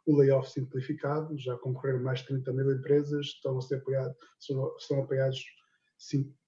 o 0.07 0.17
layoff 0.17 0.51
simplificado, 0.51 1.37
já 1.37 1.55
concorreram 1.59 2.03
mais 2.03 2.21
de 2.21 2.29
30 2.29 2.51
mil 2.55 2.73
empresas, 2.73 3.27
estão 3.27 3.59
a 3.59 3.61
ser 3.61 3.75
apoiados, 3.75 4.17
são, 4.41 5.03
apoiados 5.03 5.45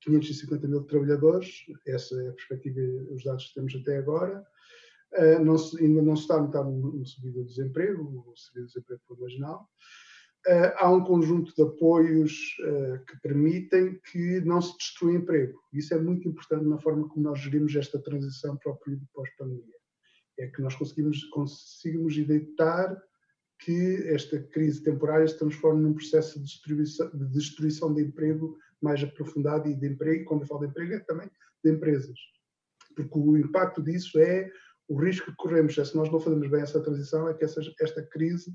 550 0.01 0.67
mil 0.67 0.83
trabalhadores, 0.85 1.67
essa 1.87 2.15
é 2.23 2.31
a 2.31 2.33
perspectiva, 2.33 2.81
os 3.13 3.23
dados 3.23 3.49
que 3.49 3.55
temos 3.55 3.75
até 3.75 3.99
agora. 3.99 4.43
Uh, 5.19 5.45
não 5.45 5.59
se, 5.59 5.83
ainda 5.83 6.03
não 6.03 6.15
se 6.15 6.23
está 6.23 6.37
a 6.37 6.41
notar 6.41 6.67
uma 6.67 7.05
subida 7.05 7.41
do 7.41 7.47
desemprego, 7.47 8.25
o 8.27 8.37
subida 8.37 8.67
do 8.67 8.69
desemprego 8.69 9.03
marginal. 9.19 9.69
Uh, 10.47 10.73
há 10.77 10.91
um 10.91 11.05
conjunto 11.05 11.55
de 11.55 11.63
apoios 11.63 12.57
uh, 12.61 13.05
que 13.05 13.21
permitem 13.21 14.01
que 14.11 14.41
não 14.41 14.63
se 14.63 14.77
destrua 14.79 15.13
emprego. 15.13 15.61
Isso 15.73 15.93
é 15.93 16.01
muito 16.01 16.29
importante 16.29 16.65
na 16.65 16.79
forma 16.79 17.09
como 17.09 17.25
nós 17.25 17.41
gerimos 17.41 17.75
esta 17.77 17.99
transição 17.99 18.57
para 18.57 18.73
o 18.73 18.77
período 18.77 19.07
pós-pandemia. 19.13 19.75
É 20.39 20.47
que 20.47 20.63
nós 20.63 20.75
conseguimos, 20.75 21.25
conseguimos 21.25 22.17
evitar 22.17 22.97
que 23.59 24.09
esta 24.09 24.41
crise 24.41 24.83
temporária 24.83 25.29
se 25.29 25.39
transforme 25.39 25.83
num 25.83 25.93
processo 25.93 26.41
de 26.41 26.47
de 26.49 27.27
destruição 27.29 27.93
de 27.93 28.03
emprego 28.03 28.57
mais 28.81 29.03
aprofundado 29.03 29.69
e 29.69 29.75
de 29.75 29.87
emprego, 29.87 30.25
quando 30.25 30.43
eu 30.43 30.47
falo 30.47 30.61
de 30.61 30.69
emprego, 30.69 30.95
é 30.95 31.01
também 31.01 31.31
de 31.63 31.71
empresas. 31.71 32.19
porque 32.97 33.19
o 33.19 33.37
impacto 33.37 33.83
disso 33.83 34.19
é 34.19 34.51
o 34.91 34.97
risco 34.97 35.31
que 35.31 35.37
corremos, 35.37 35.79
é 35.79 35.85
se 35.85 35.97
nós 35.97 36.11
não 36.11 36.19
fazemos 36.19 36.51
bem 36.51 36.61
essa 36.61 36.83
transição, 36.83 37.29
é 37.29 37.35
que 37.35 37.45
essa, 37.45 37.61
esta 37.81 38.03
crise, 38.03 38.53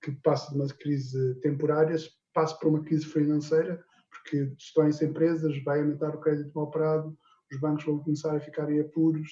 que 0.00 0.12
passa 0.22 0.52
de 0.52 0.56
uma 0.56 0.68
crise 0.68 1.34
temporária, 1.40 1.96
passe 2.32 2.56
para 2.56 2.68
uma 2.68 2.84
crise 2.84 3.04
financeira, 3.04 3.84
porque 4.08 4.44
destroem-se 4.44 5.04
empresas, 5.04 5.60
vai 5.64 5.80
aumentar 5.80 6.14
o 6.14 6.20
crédito 6.20 6.52
mal 6.54 6.70
parado, 6.70 7.18
os 7.52 7.58
bancos 7.58 7.84
vão 7.84 7.98
começar 7.98 8.36
a 8.36 8.40
ficar 8.40 8.70
em 8.70 8.80
apuros 8.80 9.28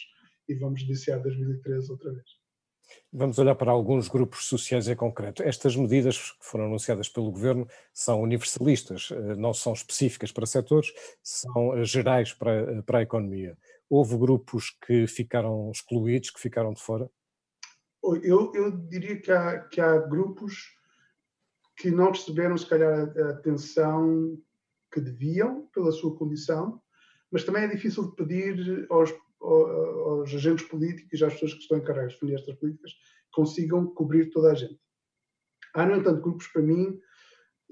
e 0.48 0.54
vamos 0.56 0.82
iniciar 0.82 1.18
2013 1.18 1.92
outra 1.92 2.12
vez. 2.12 2.44
Vamos 3.12 3.38
olhar 3.38 3.54
para 3.54 3.70
alguns 3.70 4.08
grupos 4.08 4.46
sociais 4.46 4.88
em 4.88 4.96
concreto. 4.96 5.42
Estas 5.42 5.76
medidas 5.76 6.32
que 6.32 6.44
foram 6.44 6.66
anunciadas 6.66 7.08
pelo 7.08 7.30
Governo 7.30 7.66
são 7.92 8.20
universalistas, 8.20 9.10
eh, 9.12 9.36
não 9.36 9.54
são 9.54 9.72
específicas 9.72 10.32
para 10.32 10.46
setores, 10.46 10.92
são 11.22 11.76
eh, 11.76 11.84
gerais 11.84 12.32
para, 12.32 12.52
eh, 12.52 12.82
para 12.82 12.98
a 12.98 13.02
economia. 13.02 13.56
Houve 13.88 14.16
grupos 14.16 14.70
que 14.86 15.06
ficaram 15.06 15.70
excluídos, 15.70 16.30
que 16.30 16.40
ficaram 16.40 16.72
de 16.72 16.82
fora? 16.82 17.10
Eu, 18.02 18.52
eu 18.54 18.70
diria 18.70 19.20
que 19.20 19.30
há, 19.30 19.60
que 19.60 19.80
há 19.80 19.98
grupos 19.98 20.74
que 21.76 21.90
não 21.90 22.10
receberam, 22.10 22.56
se 22.56 22.66
calhar, 22.66 23.12
a 23.18 23.30
atenção 23.30 24.38
que 24.92 25.00
deviam 25.00 25.66
pela 25.72 25.90
sua 25.90 26.16
condição, 26.16 26.80
mas 27.30 27.44
também 27.44 27.64
é 27.64 27.68
difícil 27.68 28.10
de 28.10 28.16
pedir 28.16 28.86
aos 28.90 29.10
aos 29.44 30.34
agentes 30.34 30.66
políticos 30.66 31.20
e 31.20 31.24
às 31.24 31.34
pessoas 31.34 31.54
que 31.54 31.60
estão 31.60 31.78
encarregadas 31.78 32.12
de 32.12 32.20
definir 32.20 32.40
estas 32.40 32.54
políticas 32.56 32.92
consigam 33.32 33.86
cobrir 33.86 34.30
toda 34.30 34.52
a 34.52 34.54
gente. 34.54 34.80
Há, 35.74 35.84
no 35.86 35.96
entanto, 35.96 36.22
grupos 36.22 36.46
para 36.48 36.62
mim 36.62 36.98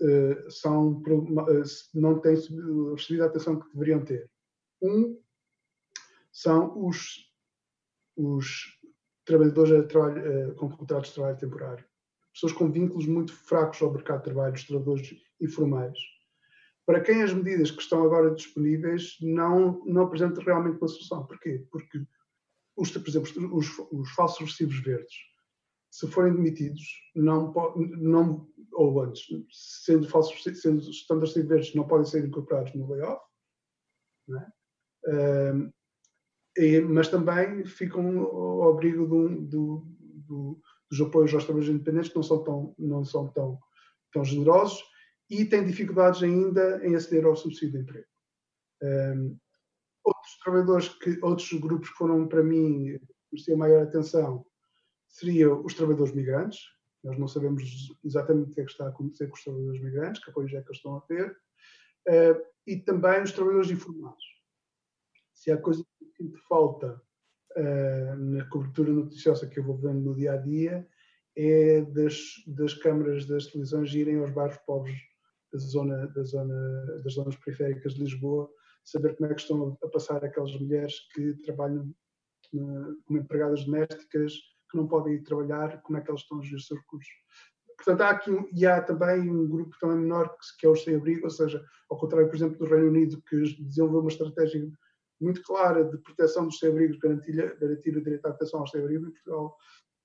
eh, 0.01 0.45
são, 0.49 1.03
eh, 1.07 1.63
não 1.95 2.21
têm 2.21 2.35
recebido 2.35 3.23
a 3.23 3.27
atenção 3.27 3.61
que 3.61 3.73
deveriam 3.73 4.05
ter. 4.05 4.29
Um 4.83 5.19
são 6.33 6.85
os, 6.85 7.31
os 8.17 8.79
trabalhadores 9.25 9.87
trabalho, 9.89 10.27
eh, 10.27 10.55
com 10.55 10.71
contratos 10.71 11.11
de 11.11 11.15
trabalho 11.15 11.39
temporário. 11.39 11.85
Pessoas 12.33 12.53
com 12.53 12.73
vínculos 12.73 13.07
muito 13.07 13.33
fracos 13.33 13.81
ao 13.83 13.93
mercado 13.93 14.19
de 14.19 14.25
trabalho, 14.25 14.55
os 14.55 14.65
trabalhadores 14.65 15.15
informais 15.41 15.99
para 16.87 17.01
quem 17.01 17.23
as 17.23 17.33
medidas 17.33 17.71
que 17.71 17.81
estão 17.81 18.05
agora 18.05 18.35
disponíveis 18.35 19.17
não, 19.21 19.85
não 19.85 20.03
apresentam 20.03 20.43
realmente 20.43 20.79
uma 20.79 20.89
solução. 20.89 21.25
Porquê? 21.27 21.65
Porque, 21.71 22.05
os, 22.77 22.91
por 22.91 23.09
exemplo, 23.09 23.57
os, 23.57 23.79
os 23.91 24.11
falsos 24.13 24.51
recibos 24.51 24.81
verdes, 24.81 25.15
se 25.91 26.09
forem 26.09 26.35
demitidos, 26.35 26.83
não, 27.15 27.53
não 27.77 28.49
ou 28.73 29.01
antes, 29.03 29.27
sendo 29.51 30.09
falsos, 30.09 30.43
sendo 30.61 30.81
estando 30.81 31.21
recibos 31.21 31.49
verdes, 31.49 31.75
não 31.75 31.87
podem 31.87 32.07
ser 32.07 32.25
incorporados 32.25 32.75
no 32.75 32.91
layoff, 32.91 33.23
é? 34.31 35.53
um, 35.53 35.73
mas 36.89 37.09
também 37.09 37.65
ficam 37.65 38.21
ao 38.21 38.71
abrigo 38.71 39.07
do, 39.07 39.29
do, 39.41 39.87
do, 40.27 40.61
dos 40.91 41.01
apoios 41.01 41.33
aos 41.33 41.45
trabalhadores 41.45 41.75
independentes, 41.75 42.11
que 42.11 42.17
não 42.17 42.23
são 42.23 42.45
tão, 42.45 42.75
não 42.79 43.05
são 43.05 43.29
tão, 43.29 43.59
tão 44.13 44.25
generosos 44.25 44.83
e 45.31 45.45
tem 45.47 45.65
dificuldades 45.65 46.23
ainda 46.23 46.87
em 46.87 46.95
aceder 46.95 47.25
ao 47.25 47.35
subsídio 47.35 47.73
de 47.73 47.79
emprego. 47.79 48.07
Um, 48.83 49.39
outros 50.05 50.39
trabalhadores, 50.45 50.89
que, 50.89 51.19
outros 51.23 51.53
grupos 51.55 51.89
que 51.89 51.97
foram 51.97 52.29
para 52.29 52.43
mim 52.43 52.99
mereciam 53.33 53.57
maior 53.57 53.85
atenção 53.85 54.45
seriam 55.09 55.65
os 55.65 55.75
trabalhadores 55.75 56.15
migrantes. 56.15 56.61
Nós 57.03 57.19
não 57.19 57.27
sabemos 57.27 57.63
exatamente 58.05 58.51
o 58.51 58.55
que 58.55 58.61
é 58.61 58.65
que 58.65 58.71
está 58.71 58.87
a 58.87 58.89
acontecer 58.89 59.29
com 59.29 59.37
os 59.37 59.43
trabalhadores 59.43 59.83
migrantes, 59.83 60.23
que 60.23 60.31
apoios 60.31 60.53
é 60.53 60.61
que 60.61 60.69
eles 60.69 60.77
estão 60.77 60.97
a 60.97 61.01
ter, 61.03 61.31
uh, 61.31 62.47
e 62.67 62.77
também 62.77 63.23
os 63.23 63.33
trabalhadores 63.33 63.71
informados. 63.71 64.25
Se 65.35 65.51
há 65.51 65.57
coisa 65.57 65.85
que 66.31 66.39
falta 66.49 67.01
uh, 67.57 68.17
na 68.17 68.45
cobertura 68.47 68.93
noticiosa 68.93 69.47
que 69.47 69.59
eu 69.59 69.65
vou 69.65 69.77
vendo 69.77 70.01
no 70.01 70.15
dia 70.15 70.33
a 70.33 70.37
dia, 70.37 70.87
é 71.37 71.81
das, 71.83 72.19
das 72.47 72.75
câmaras 72.75 73.27
das 73.27 73.47
televisões 73.47 73.95
irem 73.95 74.19
aos 74.19 74.31
bairros 74.31 74.59
pobres 74.67 74.99
da 75.53 75.59
zona, 75.59 76.07
da 76.09 76.23
zona, 76.23 77.01
das 77.03 77.15
zonas 77.15 77.37
periféricas 77.37 77.95
de 77.95 78.05
Lisboa, 78.05 78.51
saber 78.85 79.17
como 79.17 79.31
é 79.31 79.35
que 79.35 79.41
estão 79.41 79.79
a 79.83 79.89
passar 79.89 80.25
aquelas 80.25 80.55
mulheres 80.59 80.95
que 81.15 81.35
trabalham 81.45 81.93
como 83.07 83.19
empregadas 83.19 83.65
domésticas, 83.65 84.35
que 84.71 84.77
não 84.77 84.87
podem 84.87 85.15
ir 85.15 85.23
trabalhar, 85.23 85.81
como 85.83 85.99
é 85.99 86.01
que 86.01 86.11
elas 86.11 86.23
estão 86.23 86.39
a 86.39 86.43
gerir 86.43 86.57
os 86.57 86.67
seus 86.67 86.81
recursos. 86.81 87.13
Portanto, 87.77 88.01
há 88.03 88.11
aqui, 88.11 88.31
e 88.53 88.67
há 88.67 88.81
também 88.81 89.31
um 89.31 89.49
grupo 89.49 89.77
também 89.81 89.99
menor 89.99 90.37
que 90.59 90.67
é 90.67 90.69
o 90.69 90.77
sem-abrigo, 90.77 91.25
ou 91.25 91.31
seja, 91.31 91.65
ao 91.91 91.99
contrário, 91.99 92.29
por 92.29 92.37
exemplo, 92.37 92.59
do 92.59 92.67
Reino 92.67 92.89
Unido, 92.89 93.23
que 93.23 93.37
desenvolveu 93.63 94.01
uma 94.01 94.11
estratégia 94.11 94.61
muito 95.23 95.43
clara 95.43 95.85
de 95.85 95.99
proteção 95.99 96.47
dos 96.47 96.59
sem-abrigos, 96.59 96.99
garantir, 96.99 97.57
garantir 97.59 97.97
o 97.97 98.03
direito 98.03 98.27
à 98.27 98.31
proteção 98.31 98.61
aos 98.61 98.71
sem-abrigos, 98.71 99.09
em 99.09 99.13
Portugal, 99.13 99.57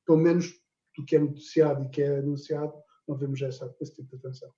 pelo 0.05 0.17
menos 0.19 0.53
do 0.95 1.05
que 1.05 1.15
é 1.15 1.19
noticiado 1.19 1.83
e 1.83 1.89
que 1.89 2.01
é 2.01 2.19
anunciado, 2.19 2.73
não 3.07 3.17
vemos 3.17 3.41
essa, 3.41 3.75
esse 3.79 3.93
tipo 3.93 4.09
de 4.09 4.15
atenção. 4.17 4.51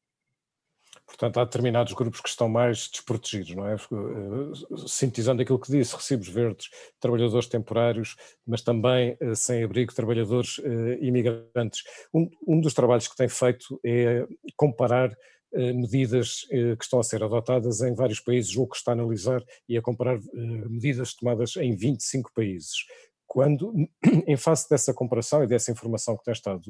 Portanto, 1.05 1.39
há 1.39 1.43
determinados 1.43 1.93
grupos 1.93 2.21
que 2.21 2.29
estão 2.29 2.47
mais 2.47 2.87
desprotegidos, 2.87 3.55
não 3.55 3.67
é? 3.67 3.75
Eh, 3.75 4.87
sintetizando 4.87 5.41
aquilo 5.41 5.59
que 5.59 5.71
disse, 5.71 5.95
recibos 5.95 6.27
verdes, 6.27 6.69
trabalhadores 6.99 7.47
temporários, 7.47 8.15
mas 8.45 8.61
também 8.61 9.17
eh, 9.19 9.35
sem 9.35 9.63
abrigo, 9.63 9.93
trabalhadores 9.93 10.59
eh, 10.63 10.97
imigrantes. 11.01 11.83
Um, 12.13 12.29
um 12.47 12.61
dos 12.61 12.73
trabalhos 12.73 13.07
que 13.07 13.15
tem 13.15 13.27
feito 13.27 13.79
é 13.83 14.27
comparar 14.55 15.15
medidas 15.51 16.45
que 16.49 16.83
estão 16.83 16.99
a 16.99 17.03
ser 17.03 17.23
adotadas 17.23 17.81
em 17.81 17.93
vários 17.93 18.19
países, 18.19 18.55
ou 18.55 18.67
que 18.67 18.77
está 18.77 18.91
a 18.91 18.93
analisar 18.93 19.43
e 19.67 19.77
a 19.77 19.81
comparar 19.81 20.19
medidas 20.33 21.13
tomadas 21.13 21.55
em 21.57 21.75
25 21.75 22.31
países. 22.33 22.85
Quando, 23.25 23.73
em 24.27 24.37
face 24.37 24.69
dessa 24.69 24.93
comparação 24.93 25.43
e 25.43 25.47
dessa 25.47 25.71
informação 25.71 26.17
que 26.17 26.23
tem 26.23 26.33
estado 26.33 26.63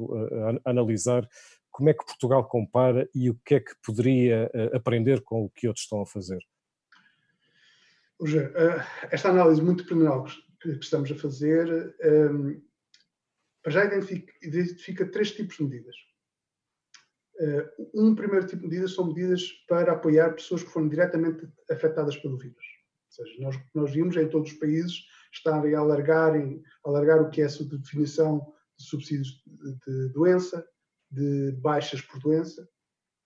a 0.64 0.70
analisar, 0.70 1.28
como 1.70 1.88
é 1.88 1.94
que 1.94 2.04
Portugal 2.04 2.46
compara 2.46 3.08
e 3.14 3.30
o 3.30 3.34
que 3.44 3.54
é 3.54 3.60
que 3.60 3.72
poderia 3.84 4.50
eh, 4.52 4.76
aprender 4.76 5.22
com 5.22 5.44
o 5.44 5.50
que 5.50 5.68
outros 5.68 5.84
estão 5.84 6.02
a 6.02 6.06
fazer? 6.06 6.38
Eh, 8.22 8.84
esta 9.10 9.30
análise 9.30 9.62
muito 9.62 9.86
criminal 9.86 10.26
que 10.60 10.68
estamos 10.72 11.10
a 11.10 11.14
fazer, 11.14 11.94
ehm, 12.00 12.60
já 13.66 13.84
identifica, 13.84 14.32
identifica 14.42 15.10
três 15.10 15.32
tipos 15.32 15.56
de 15.56 15.64
medidas. 15.64 15.96
Eh, 17.40 17.72
um 17.94 18.14
primeiro 18.14 18.46
tipo 18.46 18.60
de 18.62 18.68
medidas 18.68 18.92
são 18.92 19.06
medidas 19.06 19.42
para 19.66 19.92
apoiar 19.92 20.34
pessoas 20.34 20.62
que 20.62 20.70
foram 20.70 20.88
diretamente 20.88 21.48
afetadas 21.70 22.14
pelo 22.18 22.36
vírus. 22.36 22.64
Ou 23.06 23.24
seja, 23.24 23.42
nós, 23.42 23.56
nós 23.74 23.92
vimos 23.92 24.14
em 24.16 24.28
todos 24.28 24.52
os 24.52 24.58
países 24.58 25.06
estarem 25.32 25.74
a 25.74 25.78
alargarem, 25.78 26.62
alargar 26.84 27.22
o 27.22 27.30
que 27.30 27.40
é 27.40 27.46
a 27.46 27.76
definição 27.78 28.52
de 28.78 28.84
subsídios 28.84 29.42
de 29.86 30.08
doença, 30.10 30.66
de 31.10 31.52
baixas 31.52 32.02
por 32.02 32.20
doença 32.20 32.68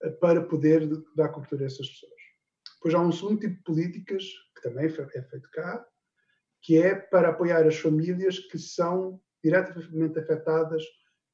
eh, 0.03 0.11
para 0.11 0.41
poder 0.43 0.87
dar 1.15 1.29
cobertura 1.29 1.63
a 1.63 1.67
essas 1.67 1.89
pessoas. 1.89 2.13
Depois 2.75 2.95
há 2.95 3.01
um 3.01 3.11
segundo 3.11 3.41
tipo 3.41 3.55
de 3.55 3.63
políticas, 3.63 4.23
que 4.55 4.61
também 4.61 4.85
é 4.85 4.89
feito 4.89 5.49
cá, 5.51 5.85
que 6.61 6.77
é 6.77 6.95
para 6.95 7.29
apoiar 7.29 7.67
as 7.67 7.77
famílias 7.77 8.39
que 8.39 8.57
são 8.57 9.21
diretamente 9.43 10.17
afetadas 10.17 10.83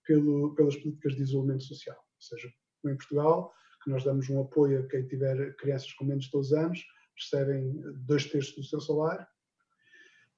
pelo, 0.04 0.56
pelas 0.56 0.76
políticas 0.78 1.16
de 1.16 1.22
isolamento 1.22 1.64
social. 1.64 1.98
Ou 1.98 2.22
seja, 2.22 2.52
em 2.90 2.96
Portugal, 2.96 3.54
que 3.84 3.90
nós 3.90 4.04
damos 4.04 4.30
um 4.30 4.42
apoio 4.42 4.84
a 4.84 4.88
quem 4.88 5.08
tiver 5.08 5.56
crianças 5.56 5.92
com 5.94 6.06
menos 6.06 6.26
de 6.26 6.32
12 6.32 6.58
anos, 6.58 6.86
recebem 7.18 7.82
dois 8.06 8.26
terços 8.26 8.56
do 8.56 8.64
seu 8.64 8.80
salário. 8.80 9.26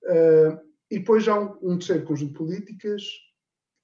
Uh, 0.04 0.74
e 0.92 1.00
depois 1.00 1.28
há 1.28 1.40
um, 1.40 1.58
um 1.62 1.78
terceiro 1.78 2.06
conjunto 2.06 2.32
de 2.32 2.38
políticas 2.38 3.04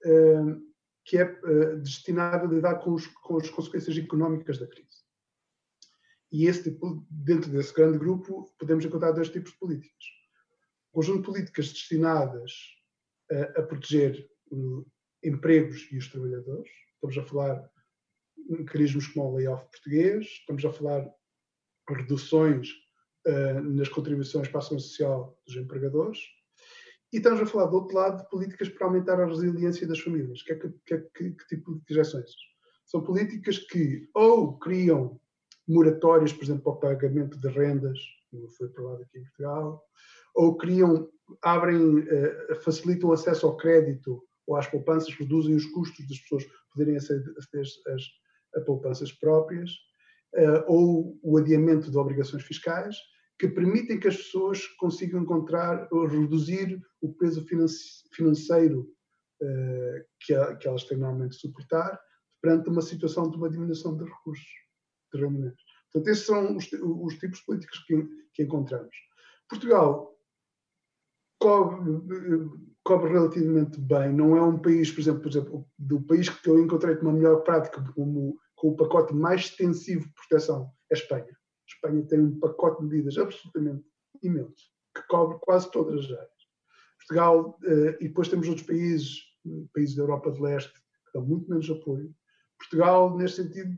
uh, 0.05 0.69
que 1.05 1.17
é 1.17 1.23
uh, 1.23 1.79
destinado 1.79 2.45
a 2.45 2.49
lidar 2.49 2.75
com, 2.75 2.93
os, 2.93 3.07
com, 3.07 3.37
as 3.37 3.49
consequências 3.49 3.97
económicas 3.97 4.59
da 4.59 4.67
crise. 4.67 4.99
E 6.31 6.45
esse 6.45 6.71
tipo, 6.71 7.05
dentro 7.09 7.49
desse 7.49 7.73
grande 7.73 7.97
grupo, 7.97 8.53
podemos 8.59 8.85
encontrar 8.85 9.11
dois 9.11 9.29
tipos 9.29 9.51
de 9.51 9.57
políticas. 9.57 10.03
Um 10.89 10.99
conjunto 10.99 11.19
de 11.19 11.25
políticas 11.25 11.71
destinadas 11.71 12.51
a 13.55 13.61
proteger 13.63 14.29
uh, 14.51 14.85
empregos 15.23 15.87
e 15.91 15.97
os 15.97 16.07
trabalhadores. 16.07 16.69
Estamos 16.95 17.17
a 17.17 17.23
falar 17.23 17.71
mecanismos 18.49 19.07
como 19.07 19.29
o 19.29 19.35
layoff 19.35 19.63
português, 19.69 20.25
estamos 20.25 20.65
a 20.65 20.71
falar 20.71 21.09
reduções 21.89 22.69
nas 23.73 23.89
contribuições 23.89 24.47
para 24.47 24.59
a 24.59 24.63
ação 24.63 24.79
social 24.79 25.37
dos 25.45 25.55
empregadores, 25.55 26.19
e 27.11 27.17
estamos 27.17 27.41
a 27.41 27.45
falar, 27.45 27.65
do 27.65 27.77
outro 27.77 27.95
lado, 27.95 28.21
de 28.21 28.29
políticas 28.29 28.69
para 28.69 28.85
aumentar 28.85 29.19
a 29.19 29.25
resiliência 29.25 29.87
das 29.87 29.99
famílias. 29.99 30.43
Que, 30.43 30.53
é 30.53 30.55
que, 30.55 30.69
que, 30.85 30.97
que, 30.97 31.31
que 31.31 31.47
tipo 31.47 31.75
de 31.75 31.81
direções? 31.87 32.31
São 32.85 33.03
políticas 33.03 33.57
que 33.57 34.07
ou 34.13 34.57
criam 34.59 35.19
moratórias, 35.67 36.33
por 36.33 36.43
exemplo, 36.43 36.63
para 36.63 36.71
o 36.71 36.79
pagamento 36.79 37.39
de 37.39 37.47
rendas, 37.47 37.99
como 38.29 38.47
foi 38.49 38.67
aprovado 38.67 39.03
aqui 39.03 39.19
em 39.19 39.23
Portugal, 39.23 39.83
ou 40.35 40.57
criam, 40.57 41.09
abrem, 41.41 41.99
uh, 41.99 42.61
facilitam 42.63 43.09
o 43.09 43.13
acesso 43.13 43.47
ao 43.47 43.57
crédito 43.57 44.23
ou 44.47 44.55
às 44.55 44.67
poupanças, 44.67 45.13
reduzem 45.13 45.55
os 45.55 45.65
custos 45.65 46.07
das 46.07 46.19
pessoas 46.19 46.43
poderem 46.71 46.97
aceder 46.97 47.33
às, 47.37 48.03
a 48.55 48.61
poupanças 48.61 49.11
próprias, 49.11 49.71
uh, 50.35 50.63
ou 50.67 51.19
o 51.21 51.37
adiamento 51.37 51.89
de 51.89 51.97
obrigações 51.97 52.43
fiscais, 52.43 52.95
que 53.39 53.47
permitem 53.47 53.99
que 53.99 54.07
as 54.07 54.17
pessoas 54.17 54.67
consigam 54.77 55.21
encontrar 55.21 55.87
ou 55.91 56.05
reduzir 56.05 56.79
o 57.01 57.13
peso 57.13 57.45
financeiro 58.13 58.93
que, 60.19 60.33
a, 60.33 60.55
que, 60.57 60.67
elas 60.67 60.83
têm 60.83 60.97
normalmente 60.97 61.31
de 61.31 61.39
suportar 61.39 61.97
perante 62.41 62.69
uma 62.69 62.81
situação 62.81 63.29
de 63.29 63.37
uma 63.37 63.49
diminuição 63.49 63.95
de 63.95 64.03
recursos, 64.03 64.49
de 65.13 65.21
rendimentos. 65.21 65.63
Portanto, 65.91 66.11
esses 66.11 66.25
são 66.25 66.57
os, 66.57 66.69
os 66.73 67.17
tipos 67.17 67.39
políticos 67.41 67.79
que, 67.85 68.07
que 68.33 68.43
encontramos. 68.43 68.95
Portugal 69.49 70.15
cobre, 71.39 71.91
cobre, 72.89 73.11
relativamente 73.11 73.79
bem. 73.79 74.11
Não 74.11 74.35
é 74.35 74.41
um 74.41 74.57
país, 74.57 74.91
por 74.91 75.01
exemplo, 75.01 75.21
por 75.21 75.29
exemplo, 75.29 75.69
do 75.77 76.01
país 76.01 76.27
que 76.27 76.49
eu 76.49 76.59
encontrei 76.59 76.95
com 76.95 77.03
uma 77.03 77.13
melhor 77.13 77.43
prática, 77.43 77.83
como, 77.93 78.35
com 78.55 78.69
o 78.69 78.75
pacote 78.75 79.13
mais 79.13 79.41
extensivo 79.41 80.07
de 80.07 80.13
proteção, 80.13 80.71
é 80.91 80.95
a 80.95 80.97
Espanha. 80.97 81.29
A 81.29 81.71
Espanha 81.71 82.07
tem 82.07 82.19
um 82.19 82.39
pacote 82.39 82.81
de 82.81 82.87
medidas 82.87 83.15
absolutamente 83.19 83.85
imenso, 84.23 84.71
que 84.95 85.03
cobre 85.07 85.37
quase 85.41 85.69
todas 85.69 86.03
as 86.03 86.11
áreas. 86.11 86.39
Portugal, 86.97 87.59
eh, 87.63 87.97
e 88.01 88.07
depois 88.07 88.27
temos 88.27 88.47
outros 88.47 88.65
países, 88.65 89.19
países 89.71 89.95
da 89.95 90.01
Europa 90.01 90.31
de 90.31 90.41
Leste, 90.41 90.73
que 90.73 91.13
dão 91.13 91.23
muito 91.23 91.47
menos 91.47 91.69
apoio. 91.69 92.11
Portugal, 92.57 93.15
neste 93.15 93.43
sentido, 93.43 93.77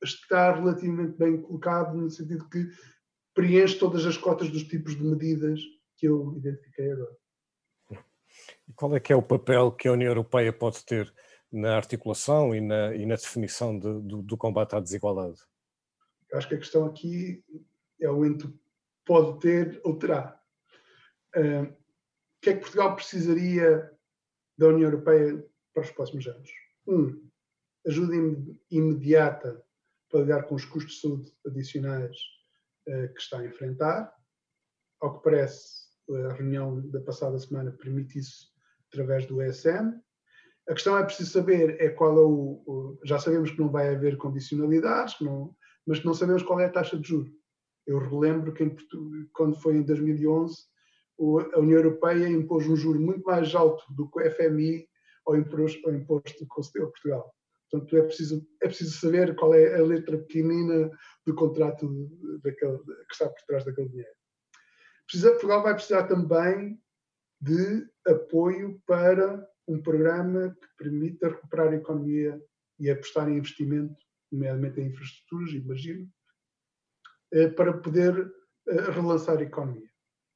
está 0.00 0.54
relativamente 0.54 1.18
bem 1.18 1.42
colocado, 1.42 1.96
no 1.96 2.08
sentido 2.08 2.48
que 2.48 2.68
preenche 3.34 3.80
todas 3.80 4.06
as 4.06 4.16
cotas 4.16 4.48
dos 4.48 4.62
tipos 4.62 4.94
de 4.94 5.02
medidas 5.02 5.60
que 5.96 6.06
eu 6.06 6.36
identifiquei 6.36 6.92
agora. 6.92 7.23
E 8.68 8.72
qual 8.72 8.94
é 8.94 9.00
que 9.00 9.12
é 9.12 9.16
o 9.16 9.22
papel 9.22 9.72
que 9.72 9.88
a 9.88 9.92
União 9.92 10.08
Europeia 10.08 10.52
pode 10.52 10.84
ter 10.84 11.12
na 11.52 11.76
articulação 11.76 12.54
e 12.54 12.60
na, 12.60 12.94
e 12.94 13.06
na 13.06 13.14
definição 13.14 13.78
de, 13.78 14.00
do, 14.02 14.22
do, 14.22 14.36
combate 14.36 14.74
à 14.74 14.80
desigualdade? 14.80 15.40
Eu 16.30 16.38
acho 16.38 16.48
que 16.48 16.54
a 16.54 16.58
questão 16.58 16.86
aqui 16.86 17.44
é 18.00 18.10
o 18.10 18.24
entre 18.24 18.52
pode 19.04 19.38
ter 19.40 19.80
ou 19.84 19.96
terá. 19.96 20.40
Uh, 21.36 21.64
o 21.64 22.40
que 22.40 22.50
é 22.50 22.54
que 22.54 22.60
Portugal 22.60 22.96
precisaria 22.96 23.90
da 24.58 24.68
União 24.68 24.90
Europeia 24.90 25.46
para 25.72 25.82
os 25.82 25.90
próximos 25.90 26.26
anos? 26.26 26.50
Um, 26.86 27.28
ajuda 27.86 28.14
imediata 28.70 29.64
para 30.10 30.20
lidar 30.20 30.42
com 30.44 30.54
os 30.54 30.64
custos 30.64 30.94
de 30.94 31.00
saúde 31.00 31.32
adicionais 31.46 32.16
uh, 32.88 33.12
que 33.12 33.20
está 33.20 33.38
a 33.38 33.46
enfrentar. 33.46 34.12
Ao 35.00 35.18
que 35.18 35.24
parece, 35.24 35.84
a 36.30 36.32
reunião 36.32 36.80
da 36.90 37.00
passada 37.00 37.38
semana 37.38 37.70
permite 37.70 38.18
isso 38.18 38.53
através 38.94 39.26
do 39.26 39.42
ESM. 39.42 39.92
A 40.68 40.72
questão 40.72 40.96
é 40.96 41.04
preciso 41.04 41.30
saber 41.30 41.76
é 41.80 41.90
qual 41.90 42.16
é 42.16 42.22
o, 42.22 42.62
o 42.66 42.98
já 43.04 43.18
sabemos 43.18 43.50
que 43.50 43.58
não 43.58 43.68
vai 43.68 43.94
haver 43.94 44.16
condicionalidades, 44.16 45.20
não, 45.20 45.54
mas 45.86 46.02
não 46.04 46.14
sabemos 46.14 46.42
qual 46.42 46.60
é 46.60 46.66
a 46.66 46.72
taxa 46.72 46.96
de 46.96 47.06
juros. 47.06 47.32
Eu 47.86 47.98
relembro 47.98 48.54
que 48.54 48.64
em, 48.64 48.76
quando 49.34 49.60
foi 49.60 49.76
em 49.76 49.82
2011 49.82 50.54
a 51.54 51.60
União 51.60 51.78
Europeia 51.78 52.28
impôs 52.28 52.66
um 52.66 52.74
juro 52.74 52.98
muito 52.98 53.22
mais 53.24 53.54
alto 53.54 53.84
do 53.92 54.10
que 54.10 54.20
o 54.20 54.30
FMI 54.30 54.88
ao 55.26 55.36
imposto, 55.36 55.86
ao 55.86 55.94
imposto 55.94 56.38
que 56.38 56.46
concedeu 56.46 56.86
a 56.86 56.90
Portugal. 56.90 57.34
Portanto, 57.70 57.96
é 57.96 58.02
preciso, 58.02 58.46
é 58.62 58.66
preciso 58.66 58.98
saber 58.98 59.34
qual 59.36 59.54
é 59.54 59.78
a 59.78 59.82
letra 59.82 60.18
pequenina 60.18 60.90
do 61.26 61.34
contrato 61.34 61.88
daquele, 62.42 62.78
que 62.78 63.12
está 63.12 63.28
por 63.28 63.40
trás 63.46 63.64
daquele 63.64 63.88
dinheiro. 63.88 64.12
Precisa, 65.06 65.30
Portugal 65.32 65.62
vai 65.62 65.74
precisar 65.74 66.04
também 66.04 66.80
de 67.44 67.86
apoio 68.06 68.80
para 68.86 69.46
um 69.68 69.80
programa 69.82 70.56
que 70.60 70.66
permita 70.78 71.28
recuperar 71.28 71.68
a 71.68 71.76
economia 71.76 72.40
e 72.78 72.90
apostar 72.90 73.28
em 73.28 73.36
investimento, 73.36 73.94
nomeadamente 74.32 74.80
em 74.80 74.86
infraestruturas, 74.86 75.52
imagino, 75.52 76.08
eh, 77.32 77.48
para 77.48 77.74
poder 77.74 78.32
eh, 78.68 78.90
relançar 78.90 79.38
a 79.38 79.42
economia. 79.42 79.88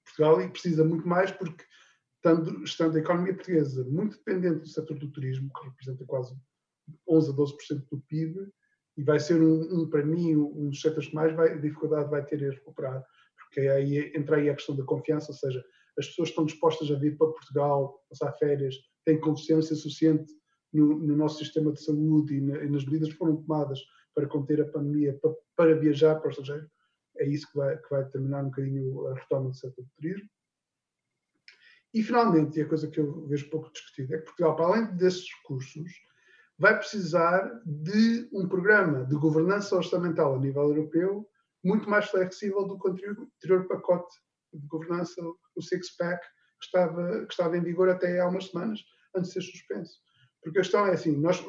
Portugal 0.04 0.50
precisa 0.50 0.85
muito 0.85 1.09
mais 1.09 1.30
porque, 1.32 1.64
estando, 2.16 2.62
estando 2.62 2.96
a 2.96 3.00
economia 3.00 3.35
portuguesa 3.35 3.85
muito 3.85 4.18
dependente 4.18 4.61
do 4.61 4.68
setor 4.68 4.98
do 4.98 5.11
turismo, 5.11 5.50
que 5.52 5.66
representa 5.66 6.04
quase 6.04 6.37
11 7.09 7.30
a 7.30 7.35
12% 7.35 7.88
do 7.90 8.00
PIB, 8.02 8.52
e 8.98 9.02
vai 9.02 9.18
ser 9.18 9.40
um, 9.40 9.80
um 9.80 9.88
para 9.88 10.04
mim 10.04 10.37
um 10.37 10.68
dos 10.68 10.80
setores 10.80 11.09
que 11.09 11.14
mais 11.14 11.35
vai, 11.35 11.59
dificuldade 11.59 12.11
vai 12.11 12.24
ter 12.24 12.44
a 12.44 12.50
recuperar, 12.50 13.02
porque 13.38 13.61
aí 13.61 14.12
entra 14.14 14.37
aí 14.37 14.50
a 14.50 14.54
questão 14.54 14.76
da 14.76 14.85
confiança, 14.85 15.32
ou 15.32 15.38
seja, 15.38 15.64
as 15.98 16.06
pessoas 16.06 16.28
estão 16.28 16.44
dispostas 16.44 16.90
a 16.90 16.94
vir 16.94 17.16
para 17.16 17.26
Portugal, 17.26 18.02
passar 18.08 18.32
férias, 18.34 18.76
têm 19.04 19.20
consciência 19.20 19.74
suficiente 19.74 20.32
no, 20.72 20.98
no 20.98 21.16
nosso 21.16 21.38
sistema 21.38 21.72
de 21.72 21.82
saúde 21.82 22.37
e, 22.37 22.40
na, 22.40 22.62
e, 22.62 22.68
nas 22.68 22.84
medidas 22.84 23.08
que 23.08 23.18
foram 23.18 23.37
tomadas 23.37 23.80
para 24.14 24.26
conter 24.26 24.61
a 24.61 24.68
pandemia, 24.68 25.18
para, 25.20 25.34
para 25.56 25.78
viajar 25.78 26.16
para 26.16 26.28
o 26.28 26.30
estrangeiro, 26.30 26.70
é 27.16 27.26
isso 27.26 27.50
que 27.50 27.58
vai, 27.58 27.76
que 27.76 27.90
vai 27.90 28.04
determinar 28.04 28.42
um 28.42 28.50
bocadinho 28.50 29.06
a 29.08 29.14
retoma 29.14 29.50
do 29.50 29.56
setor 29.56 29.82
do 29.82 29.90
turismo. 29.96 30.28
E, 31.92 32.02
finalmente, 32.02 32.58
e 32.58 32.62
a 32.62 32.68
coisa 32.68 32.88
que 32.88 33.00
eu 33.00 33.26
vejo 33.26 33.50
pouco 33.50 33.72
discutida, 33.72 34.14
é 34.14 34.18
que 34.18 34.24
Portugal, 34.26 34.54
para 34.54 34.66
além 34.66 34.96
desses 34.96 35.26
recursos, 35.38 35.90
vai 36.58 36.76
precisar 36.76 37.62
de 37.64 38.28
um 38.32 38.46
programa 38.46 39.04
de 39.04 39.16
governança 39.16 39.74
orçamental 39.74 40.34
a 40.34 40.38
nível 40.38 40.62
europeu 40.62 41.26
muito 41.64 41.88
mais 41.88 42.08
flexível 42.08 42.66
do 42.66 42.78
que 42.78 42.88
o 42.88 42.92
anterior 42.92 43.66
pacote 43.66 44.14
de 44.52 44.66
governança, 44.66 45.20
o 45.56 45.62
six-pack, 45.62 46.20
que 46.61 46.66
estava, 46.66 47.26
que 47.26 47.32
estava 47.32 47.56
em 47.56 47.62
vigor 47.62 47.88
até 47.88 48.20
há 48.20 48.28
umas 48.28 48.46
semanas, 48.46 48.80
antes 49.14 49.32
de 49.32 49.34
ser 49.34 49.50
suspenso. 49.50 49.98
Porque 50.42 50.58
a 50.58 50.62
questão 50.62 50.87
é 50.87 50.92
assim, 50.92 51.16
nós, 51.16 51.44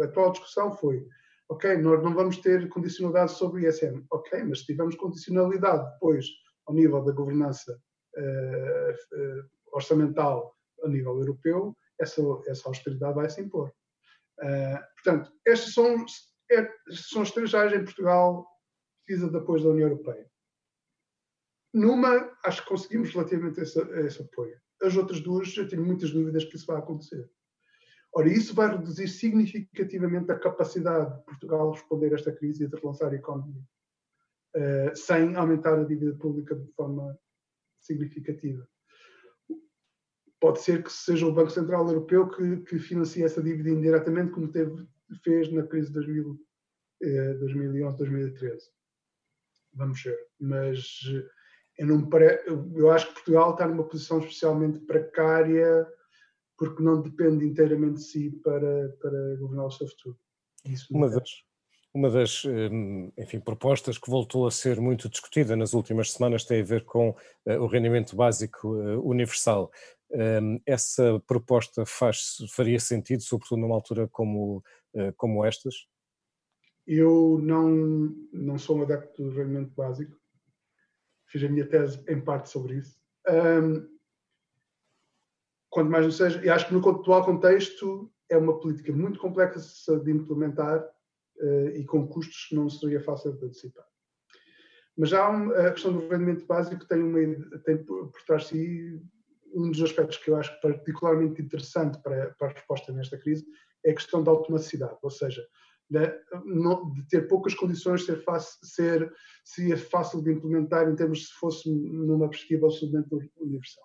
a 0.00 0.04
atual 0.04 0.32
discussão 0.32 0.72
foi, 0.72 1.06
ok, 1.48 1.76
nós 1.78 2.02
não 2.02 2.14
vamos 2.14 2.38
ter 2.38 2.68
condicionalidade 2.68 3.32
sobre 3.32 3.62
o 3.62 3.68
ISM, 3.68 4.04
ok, 4.10 4.42
mas 4.44 4.60
se 4.60 4.66
tivermos 4.66 4.96
condicionalidade 4.96 5.92
depois 5.92 6.26
ao 6.66 6.74
nível 6.74 7.04
da 7.04 7.12
governança 7.12 7.72
uh, 8.16 8.90
uh, 8.90 9.50
orçamental 9.72 10.56
a 10.82 10.88
nível 10.88 11.18
europeu, 11.18 11.76
essa, 12.00 12.20
essa 12.46 12.68
austeridade 12.68 13.14
vai 13.14 13.28
se 13.28 13.40
impor. 13.40 13.72
Uh, 14.40 14.78
portanto, 14.94 15.32
estas 15.46 15.72
são, 15.72 16.04
estas 16.50 17.08
são 17.08 17.22
as 17.22 17.30
três 17.30 17.54
áreas 17.54 17.80
em 17.80 17.84
Portugal 17.84 18.46
precisa 19.04 19.30
de 19.30 19.36
apoio 19.36 19.62
da 19.62 19.68
União 19.70 19.88
Europeia. 19.88 20.26
Numa, 21.74 22.30
acho 22.44 22.62
que 22.62 22.68
conseguimos 22.68 23.12
relativamente 23.12 23.60
esse, 23.60 23.80
esse 24.06 24.22
apoio. 24.22 24.56
As 24.80 24.96
outras 24.96 25.20
duas, 25.20 25.56
eu 25.56 25.66
tenho 25.66 25.84
muitas 25.84 26.12
dúvidas 26.12 26.44
que 26.44 26.54
isso 26.54 26.66
vai 26.66 26.78
acontecer. 26.78 27.28
Ora, 28.14 28.28
isso 28.28 28.54
vai 28.54 28.70
reduzir 28.70 29.08
significativamente 29.08 30.30
a 30.30 30.38
capacidade 30.38 31.16
de 31.16 31.24
Portugal 31.24 31.72
responder 31.72 32.12
a 32.12 32.14
esta 32.14 32.30
crise 32.30 32.62
e 32.62 32.68
de 32.68 32.76
relançar 32.76 33.10
a 33.10 33.16
economia, 33.16 33.60
uh, 34.54 34.96
sem 34.96 35.34
aumentar 35.34 35.76
a 35.76 35.82
dívida 35.82 36.14
pública 36.14 36.54
de 36.54 36.70
forma 36.74 37.18
significativa. 37.80 38.68
Pode 40.38 40.60
ser 40.60 40.84
que 40.84 40.92
seja 40.92 41.26
o 41.26 41.32
Banco 41.32 41.50
Central 41.50 41.88
Europeu 41.88 42.28
que, 42.28 42.58
que 42.58 42.78
financie 42.78 43.24
essa 43.24 43.42
dívida 43.42 43.70
indiretamente, 43.70 44.30
como 44.30 44.46
teve, 44.46 44.86
fez 45.24 45.50
na 45.50 45.66
crise 45.66 45.88
de 45.88 45.94
2000, 45.94 46.38
2011, 47.40 47.98
2013. 47.98 48.70
Vamos 49.72 50.00
ver. 50.00 50.18
Mas 50.38 51.00
eu, 51.78 51.86
não 51.86 52.08
pare... 52.08 52.42
eu 52.46 52.90
acho 52.90 53.08
que 53.08 53.14
Portugal 53.14 53.52
está 53.52 53.66
numa 53.66 53.84
posição 53.84 54.18
especialmente 54.18 54.80
precária 54.80 55.86
porque 56.56 56.82
não 56.82 57.02
depende 57.02 57.44
inteiramente 57.44 57.94
de 57.94 58.04
si 58.04 58.30
para, 58.42 58.88
para 59.00 59.36
governar 59.36 59.66
o 59.66 59.70
seu 59.70 59.88
futuro. 59.88 60.16
Isso 60.64 60.86
uma 60.94 61.10
das, 61.10 61.30
uma 61.92 62.10
das 62.10 62.44
hum, 62.44 63.12
enfim, 63.18 63.40
propostas 63.40 63.98
que 63.98 64.10
voltou 64.10 64.46
a 64.46 64.50
ser 64.50 64.80
muito 64.80 65.08
discutida 65.08 65.56
nas 65.56 65.74
últimas 65.74 66.12
semanas 66.12 66.44
tem 66.44 66.60
a 66.60 66.64
ver 66.64 66.84
com 66.84 67.10
uh, 67.10 67.60
o 67.60 67.66
rendimento 67.66 68.16
básico 68.16 68.68
uh, 68.68 69.08
universal. 69.08 69.70
Um, 70.10 70.60
essa 70.64 71.20
proposta 71.26 71.84
faz, 71.84 72.36
faria 72.50 72.78
sentido, 72.78 73.22
sobretudo 73.22 73.60
numa 73.60 73.74
altura 73.74 74.08
como, 74.08 74.62
uh, 74.94 75.12
como 75.16 75.44
estas? 75.44 75.74
Eu 76.86 77.38
não, 77.42 78.14
não 78.32 78.58
sou 78.58 78.78
um 78.78 78.82
adepto 78.82 79.22
do 79.22 79.30
rendimento 79.30 79.72
básico. 79.74 80.16
Fiz 81.34 81.42
a 81.42 81.48
minha 81.48 81.66
tese 81.66 82.00
em 82.06 82.20
parte 82.20 82.48
sobre 82.48 82.76
isso. 82.76 82.96
Um, 83.28 83.88
quanto 85.68 85.90
mais 85.90 86.04
não 86.04 86.12
seja, 86.12 86.40
e 86.44 86.48
acho 86.48 86.68
que 86.68 86.74
no 86.74 86.88
atual 86.88 87.24
contexto 87.24 88.08
é 88.30 88.36
uma 88.36 88.60
política 88.60 88.92
muito 88.92 89.18
complexa 89.18 89.98
de 89.98 90.12
implementar 90.12 90.78
uh, 90.78 91.68
e 91.70 91.84
com 91.86 92.06
custos 92.06 92.46
que 92.48 92.54
não 92.54 92.70
seria 92.70 93.00
fácil 93.00 93.32
de 93.32 93.46
antecipar. 93.46 93.84
Mas 94.96 95.08
já 95.08 95.26
a 95.28 95.72
questão 95.72 95.92
do 95.92 96.06
rendimento 96.06 96.46
básico 96.46 96.86
tem, 96.86 97.02
uma, 97.02 97.60
tem 97.64 97.84
por, 97.84 98.12
por 98.12 98.22
trás 98.22 98.42
de 98.42 98.48
si 98.50 99.02
um 99.52 99.72
dos 99.72 99.82
aspectos 99.82 100.18
que 100.18 100.30
eu 100.30 100.36
acho 100.36 100.56
particularmente 100.60 101.42
interessante 101.42 102.00
para, 102.00 102.30
para 102.38 102.46
a 102.46 102.52
resposta 102.52 102.92
nesta 102.92 103.18
crise 103.18 103.44
é 103.84 103.90
a 103.90 103.94
questão 103.94 104.22
da 104.22 104.30
automaticidade, 104.30 104.98
ou 105.02 105.10
seja, 105.10 105.44
de, 105.94 106.94
de 106.94 107.08
ter 107.08 107.28
poucas 107.28 107.54
condições, 107.54 108.04
ser 108.04 108.22
fácil, 108.22 108.58
ser, 108.66 109.12
seria 109.44 109.76
fácil 109.76 110.22
de 110.22 110.32
implementar 110.32 110.88
em 110.88 110.96
termos 110.96 111.26
se 111.26 111.34
fosse 111.34 111.70
numa 111.70 112.28
perspectiva 112.28 112.66
absolutamente 112.66 113.32
universal. 113.36 113.84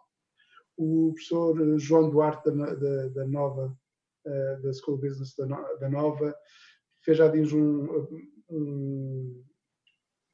O 0.77 1.11
professor 1.13 1.61
eh, 1.61 1.77
João 1.77 2.09
Duarte 2.09 2.49
da, 2.51 2.73
da, 2.73 3.07
da 3.09 3.27
Nova, 3.27 3.77
uh, 4.25 4.61
da 4.61 4.73
School 4.73 4.95
of 4.95 5.07
Business 5.07 5.35
da, 5.35 5.89
Nova, 5.89 6.33
fez 7.03 7.17
já 7.17 7.27
diz 7.27 7.51
um, 7.51 8.07
um, 8.49 9.43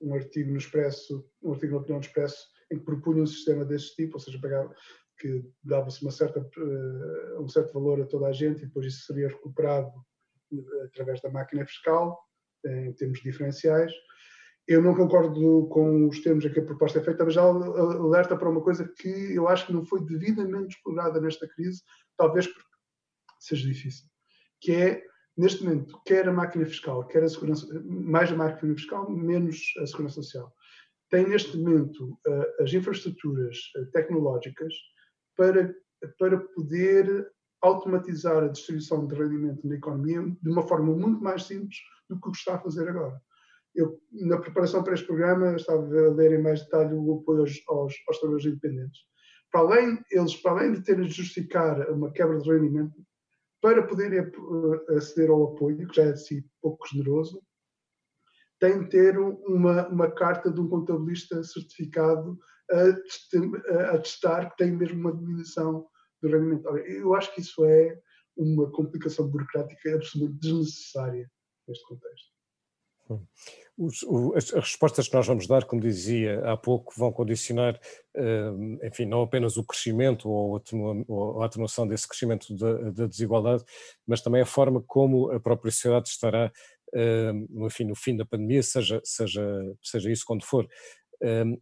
um 0.01 0.13
artigo 0.13 0.51
no 0.51 0.57
Expresso, 0.57 1.27
um 1.41 1.51
artigo 1.53 1.73
na 1.73 1.79
Opinião 1.79 1.99
do 1.99 2.05
Expresso, 2.05 2.47
em 2.71 2.77
que 2.77 2.85
propunha 2.85 3.23
um 3.23 3.27
sistema 3.27 3.65
desse 3.65 3.95
tipo, 3.95 4.15
ou 4.15 4.19
seja, 4.19 4.39
pagava, 4.39 4.73
que 5.17 5.43
dava-se 5.63 6.01
uma 6.03 6.11
certa, 6.11 6.39
uh, 6.39 7.41
um 7.41 7.47
certo 7.47 7.73
valor 7.73 8.01
a 8.01 8.05
toda 8.05 8.27
a 8.27 8.31
gente 8.31 8.61
e 8.61 8.65
depois 8.67 8.85
isso 8.85 9.05
seria 9.05 9.29
recuperado 9.29 9.91
através 10.85 11.21
da 11.21 11.29
máquina 11.29 11.65
fiscal, 11.65 12.19
em 12.65 12.93
termos 12.93 13.21
diferenciais. 13.21 13.91
Eu 14.67 14.81
não 14.81 14.95
concordo 14.95 15.67
com 15.67 16.07
os 16.07 16.21
termos 16.21 16.43
em 16.43 16.51
que 16.51 16.59
a 16.59 16.65
proposta 16.65 16.99
é 16.99 17.03
feita, 17.03 17.23
mas 17.23 17.35
já 17.35 17.43
alerta 17.43 18.35
para 18.35 18.49
uma 18.49 18.61
coisa 18.61 18.91
que 18.97 19.35
eu 19.35 19.47
acho 19.47 19.67
que 19.67 19.73
não 19.73 19.85
foi 19.85 20.03
devidamente 20.03 20.75
explorada 20.75 21.21
nesta 21.21 21.47
crise, 21.47 21.83
talvez 22.17 22.47
porque 22.47 22.69
seja 23.39 23.67
difícil, 23.67 24.05
que 24.59 24.71
é, 24.71 25.03
neste 25.37 25.63
momento, 25.63 26.01
quer 26.03 26.27
a 26.27 26.33
máquina 26.33 26.65
fiscal, 26.65 27.05
quer 27.07 27.23
a 27.23 27.29
segurança, 27.29 27.67
mais 27.85 28.31
a 28.31 28.35
máquina 28.35 28.73
fiscal, 28.73 29.07
menos 29.11 29.71
a 29.79 29.85
segurança 29.85 30.15
social, 30.15 30.51
tem 31.11 31.27
neste 31.27 31.55
momento 31.57 32.17
as 32.59 32.73
infraestruturas 32.73 33.57
tecnológicas 33.93 34.73
para, 35.37 35.75
para 36.17 36.39
poder 36.39 37.31
automatizar 37.65 38.43
a 38.43 38.47
distribuição 38.47 39.07
de 39.07 39.15
rendimento 39.15 39.67
na 39.67 39.75
economia 39.75 40.21
de 40.21 40.49
uma 40.49 40.61
forma 40.61 40.95
muito 40.95 41.21
mais 41.21 41.43
simples 41.43 41.77
do 42.09 42.19
que 42.19 42.29
o 42.29 42.31
que 42.31 42.37
está 42.37 42.55
a 42.55 42.59
fazer 42.59 42.87
agora. 42.87 43.19
Eu, 43.73 43.99
na 44.11 44.37
preparação 44.37 44.83
para 44.83 44.93
este 44.93 45.05
programa, 45.05 45.55
estava 45.55 45.81
a 45.81 46.13
ler 46.13 46.39
em 46.39 46.41
mais 46.41 46.61
detalhe 46.61 46.93
o 46.93 47.19
apoio 47.19 47.41
aos, 47.41 47.61
aos, 47.67 47.93
aos 48.07 48.19
trabalhadores 48.19 48.45
independentes. 48.45 49.01
Para 49.51 49.61
além, 49.61 49.99
eles, 50.11 50.35
para 50.37 50.51
além 50.51 50.73
de 50.73 50.83
terem 50.83 51.05
de 51.05 51.11
justificar 51.11 51.89
uma 51.91 52.11
quebra 52.11 52.37
de 52.37 52.49
rendimento, 52.49 52.95
para 53.61 53.85
poderem 53.85 54.19
eh, 54.19 54.95
aceder 54.95 55.29
ao 55.29 55.55
apoio, 55.55 55.87
que 55.87 55.95
já 55.95 56.03
é 56.03 56.11
de 56.11 56.25
si 56.25 56.45
pouco 56.61 56.87
generoso, 56.87 57.41
têm 58.59 58.83
de 58.83 58.89
ter 58.89 59.17
uma, 59.17 59.87
uma 59.87 60.11
carta 60.11 60.51
de 60.51 60.59
um 60.59 60.69
contabilista 60.69 61.43
certificado 61.43 62.37
a, 62.71 63.93
a 63.95 63.97
testar 63.97 64.49
que 64.49 64.57
tem 64.57 64.71
mesmo 64.71 64.99
uma 64.99 65.13
diminuição 65.13 65.85
do 66.27 66.37
rendimento. 66.37 66.67
Eu 66.77 67.13
acho 67.13 67.33
que 67.33 67.41
isso 67.41 67.65
é 67.65 67.99
uma 68.35 68.69
complicação 68.71 69.27
burocrática 69.27 69.95
absolutamente 69.95 70.39
desnecessária 70.39 71.29
neste 71.67 71.85
contexto. 71.87 72.35
Hum. 73.09 73.25
Os, 73.77 74.03
o, 74.03 74.33
as, 74.35 74.53
as, 74.53 74.63
respostas 74.63 75.07
que 75.07 75.13
nós 75.13 75.27
vamos 75.27 75.47
dar, 75.47 75.65
como 75.65 75.81
dizia 75.81 76.39
há 76.49 76.55
pouco, 76.55 76.93
vão 76.97 77.11
condicionar, 77.11 77.79
uh, 78.15 78.85
enfim, 78.87 79.05
não 79.05 79.21
apenas 79.21 79.57
o 79.57 79.65
crescimento 79.65 80.29
ou, 80.29 80.61
ou 81.07 81.41
a 81.41 81.45
atenuação 81.45 81.85
desse 81.85 82.07
crescimento 82.07 82.55
da, 82.55 82.89
da, 82.91 83.05
desigualdade, 83.05 83.63
mas 84.07 84.21
também 84.21 84.41
a 84.41 84.45
forma 84.45 84.81
como 84.81 85.29
a 85.29 85.39
própria 85.39 85.71
sociedade 85.71 86.07
estará, 86.07 86.51
uh, 86.93 87.65
enfim, 87.65 87.83
no 87.83 87.95
fim 87.95 88.15
da 88.15 88.25
pandemia, 88.25 88.63
seja, 88.63 89.01
seja, 89.03 89.45
seja 89.83 90.09
isso 90.09 90.23
quando 90.25 90.45
for. 90.45 90.67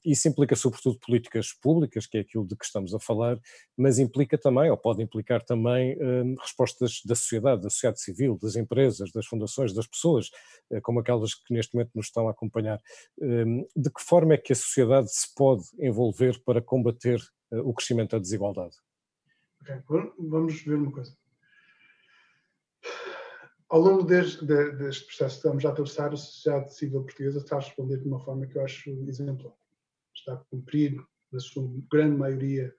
Isso 0.06 0.28
implica 0.28 0.56
sobretudo 0.56 0.99
políticas 0.99 1.54
públicas, 1.54 2.06
que 2.06 2.17
é 2.17 2.21
aquilo 2.21 2.45
de 2.45 2.56
que 2.56 2.65
estamos 2.65 2.93
a 2.93 2.99
falar, 2.99 3.39
mas 3.78 3.99
implica 3.99 4.38
também, 4.38 4.69
ou 4.69 4.78
pode 4.78 5.02
implicar 5.02 5.43
também, 5.43 5.97
respostas 6.39 7.02
da 7.06 7.15
sociedade, 7.15 7.62
da 7.62 7.69
sociedade 7.69 8.02
civil, 8.02 8.38
das 8.41 8.56
empresas, 8.56 9.12
das 9.12 9.26
fundações, 9.26 9.73
das 9.73 9.88
pessoas, 9.88 10.30
uh, 10.71 10.82
como 10.82 10.99
aquelas 10.99 11.34
que 11.34 11.54
neste 11.54 11.73
momento 11.76 11.91
nos 11.95 12.08
estão 12.08 12.28
a 12.28 12.32
acompanhar. 12.32 12.80
De 13.76 13.89
que 13.89 14.02
forma 14.02 14.34
é 14.34 14.38
que 14.38 14.54
a 14.54 14.56
sociedade 14.56 15.13
se 15.13 15.34
pode 15.36 15.63
envolver 15.80 16.41
para 16.43 16.62
combater 16.62 17.19
uh, 17.52 17.60
o 17.67 17.73
crescimento 17.73 18.12
da 18.12 18.19
desigualdade? 18.19 18.76
Okay. 19.62 19.82
Vamos 20.19 20.62
ver 20.62 20.76
uma 20.76 20.91
coisa 20.91 21.15
ao 23.73 23.81
longo 23.81 24.03
deste, 24.03 24.45
deste 24.45 25.07
processo 25.07 25.41
que 25.41 25.47
estamos 25.47 25.65
a 25.65 25.69
atravessar, 25.69 26.13
a 26.13 26.15
sociedade 26.15 26.75
civil 26.75 27.01
portuguesa 27.01 27.39
está 27.39 27.55
a 27.55 27.59
responder 27.59 27.97
de 27.97 28.07
uma 28.07 28.19
forma 28.19 28.45
que 28.45 28.55
eu 28.55 28.63
acho 28.63 28.88
exemplar. 29.07 29.51
Está 30.15 30.33
a 30.36 30.38
cumprir, 30.38 30.95
na 31.31 31.39
sua 31.39 31.67
grande 31.91 32.15
maioria, 32.15 32.71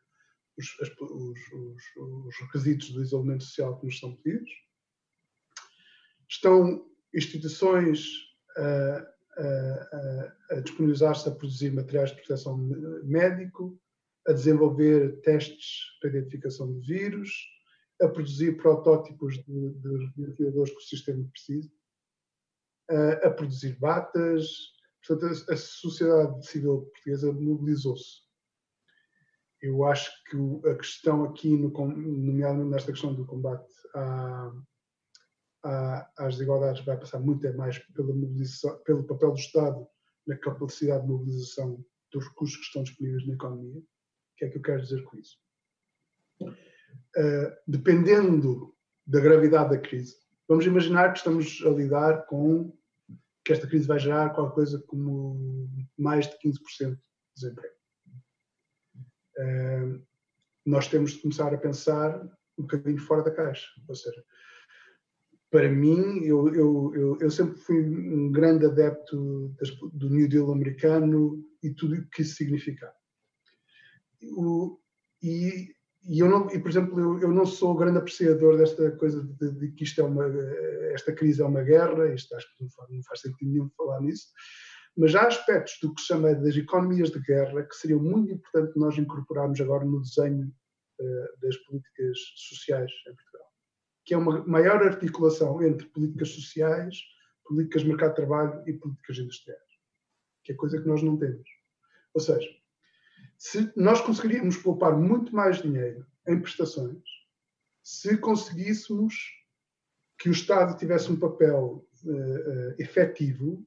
os, 0.57 0.79
os, 0.79 1.53
os, 1.53 1.83
os 1.97 2.37
requisitos 2.43 2.93
do 2.93 3.03
isolamento 3.03 3.43
social 3.43 3.77
que 3.81 3.87
nos 3.87 3.99
são 3.99 4.15
pedidos. 4.15 4.49
Estão 6.29 6.89
instituições 7.13 8.07
a, 8.57 9.15
a, 9.37 10.37
a 10.53 10.61
disponibilizar-se 10.61 11.29
a 11.29 11.33
produzir 11.33 11.73
materiais 11.73 12.11
de 12.11 12.19
proteção 12.19 12.57
médico, 13.03 13.77
a 14.29 14.33
desenvolver 14.33 15.21
testes 15.23 15.99
para 16.01 16.11
identificação 16.11 16.73
de 16.73 16.87
vírus, 16.87 17.33
a 18.05 18.09
produzir 18.09 18.57
protótipos 18.57 19.35
de, 19.45 19.71
de 19.75 20.13
ventiladores 20.17 20.71
que 20.73 20.79
o 20.79 20.83
sistema 20.83 21.29
precisa, 21.31 21.71
a, 22.91 23.29
a 23.29 23.31
produzir 23.31 23.79
batas. 23.79 24.47
Portanto, 25.07 25.45
a, 25.49 25.55
a 25.55 25.57
sociedade 25.57 26.47
civil 26.47 26.83
portuguesa 26.83 27.33
mobilizou-se. 27.33 28.25
Eu 29.61 29.85
acho 29.85 30.11
que 30.25 30.69
a 30.69 30.75
questão 30.77 31.25
aqui, 31.25 31.57
no, 31.57 31.71
nomeadamente 31.71 32.71
nesta 32.71 32.93
questão 32.93 33.15
do 33.15 33.25
combate 33.25 33.73
à, 33.95 34.53
à, 35.65 36.13
às 36.19 36.35
desigualdades, 36.35 36.85
vai 36.85 36.99
passar 36.99 37.21
muito 37.21 37.51
mais 37.57 37.79
pela 37.79 38.15
mobilização, 38.15 38.79
pelo 38.83 39.07
papel 39.07 39.33
do 39.33 39.39
Estado 39.39 39.87
na 40.27 40.37
capacidade 40.37 41.03
de 41.03 41.09
mobilização 41.09 41.83
dos 42.13 42.29
recursos 42.29 42.57
que 42.57 42.65
estão 42.65 42.83
disponíveis 42.83 43.27
na 43.27 43.35
economia. 43.35 43.81
O 43.81 43.85
que 44.37 44.45
é 44.45 44.51
que 44.51 44.59
eu 44.59 44.63
quero 44.63 44.83
dizer 44.83 45.03
com 45.05 45.17
isso? 45.17 45.39
Uh, 47.17 47.57
dependendo 47.67 48.75
da 49.07 49.21
gravidade 49.21 49.71
da 49.71 49.79
crise, 49.79 50.17
vamos 50.49 50.67
imaginar 50.67 51.13
que 51.13 51.19
estamos 51.19 51.63
a 51.65 51.71
lidar 51.71 52.27
com 52.27 52.77
que 53.45 53.53
esta 53.53 53.67
crise 53.67 53.87
vai 53.87 53.99
gerar 53.99 54.31
qualquer 54.31 54.55
coisa 54.55 54.83
como 54.87 55.69
mais 55.99 56.27
de 56.27 56.37
15% 56.39 56.95
de 56.95 56.99
desemprego. 57.37 57.75
Uh, 59.39 60.03
nós 60.65 60.89
temos 60.89 61.13
de 61.13 61.21
começar 61.21 61.53
a 61.53 61.59
pensar 61.59 62.25
um 62.57 62.63
bocadinho 62.63 62.99
fora 62.99 63.23
da 63.23 63.31
caixa. 63.31 63.67
Ou 63.87 63.95
seja, 63.95 64.25
para 65.51 65.69
mim, 65.71 66.25
eu, 66.25 66.49
eu, 66.55 66.93
eu, 66.95 67.19
eu 67.21 67.31
sempre 67.31 67.57
fui 67.59 67.81
um 67.81 68.33
grande 68.33 68.67
adepto 68.67 69.55
das, 69.59 69.71
do 69.93 70.09
New 70.09 70.29
Deal 70.29 70.51
americano 70.51 71.45
e 71.63 71.71
tudo 71.71 71.95
o 71.97 72.09
que 72.09 72.23
isso 72.23 72.37
significa. 72.37 72.93
O, 74.37 74.81
e 75.23 75.74
e 76.07 76.21
eu 76.21 76.29
não, 76.29 76.51
e 76.51 76.59
por 76.59 76.71
exemplo, 76.71 77.01
eu, 77.01 77.19
eu 77.21 77.33
não 77.33 77.47
sou 77.47 77.75
grande 77.75 77.99
apreciador 77.99 78.59
desta 78.59 78.91
coisa 78.93 79.23
de, 79.23 79.53
de, 79.53 79.73
que 79.73 79.85
isto 79.85 80.01
é 80.01 80.05
uma, 80.05 80.27
esta 80.93 81.13
crise 81.13 81.41
é 81.41 81.45
uma 81.45 81.63
guerra, 81.63 82.13
isto 82.13 82.35
acho 82.35 82.47
que 82.55 82.63
não 82.63 82.71
faz, 82.71 82.91
não 82.91 83.03
faz 83.05 83.21
sentido 83.21 83.51
nenhum 83.51 83.71
falar 83.71 84.01
nisso, 84.01 84.29
mas 84.97 85.15
há 85.15 85.27
aspectos 85.27 85.79
do 85.81 85.95
que 85.95 86.01
se 86.01 86.09
chama 86.09 86.35
das 86.35 86.57
economias 86.57 87.11
de 87.11 87.21
guerra 87.21 87.65
que 87.65 87.75
seriam 87.75 88.01
muito 88.01 88.33
importante 88.33 88.79
nós 88.79 88.99
incorporarmos 88.99 89.61
agora 89.61 89.85
no 89.85 90.01
desenho 90.03 90.47
uh, 91.01 91.41
das 91.41 91.57
políticas 91.59 92.19
sociais 92.37 92.93
em 93.09 93.15
Portugal, 93.15 93.49
que 94.05 94.15
é 94.15 94.17
uma 94.19 94.47
maior 94.47 94.83
articulação 94.83 95.63
entre 95.63 95.87
políticas 95.89 96.29
sociais, 96.29 96.99
políticas 97.47 97.83
de 97.83 97.89
mercado 97.89 98.11
de 98.11 98.17
trabalho 98.17 98.63
e 98.67 98.75
políticas 98.75 99.19
industriais, 99.19 99.61
que 100.45 100.53
é 100.53 100.55
coisa 100.55 100.81
que 100.81 100.87
nós 100.87 101.03
não 101.03 101.17
temos. 101.17 101.49
Ou 102.15 102.21
seja, 102.21 102.49
se 103.45 103.71
nós 103.77 104.01
conseguiríamos 104.01 104.57
poupar 104.57 104.97
muito 104.97 105.35
mais 105.35 105.61
dinheiro 105.61 106.07
em 106.27 106.41
prestações 106.41 107.03
se 107.83 108.17
conseguíssemos 108.17 109.15
que 110.19 110.31
o 110.31 110.33
Estado 110.33 110.79
tivesse 110.79 111.13
um 111.13 111.21
papel 111.21 111.87
uh, 112.05 112.11
uh, 112.11 112.75
efetivo 112.79 113.63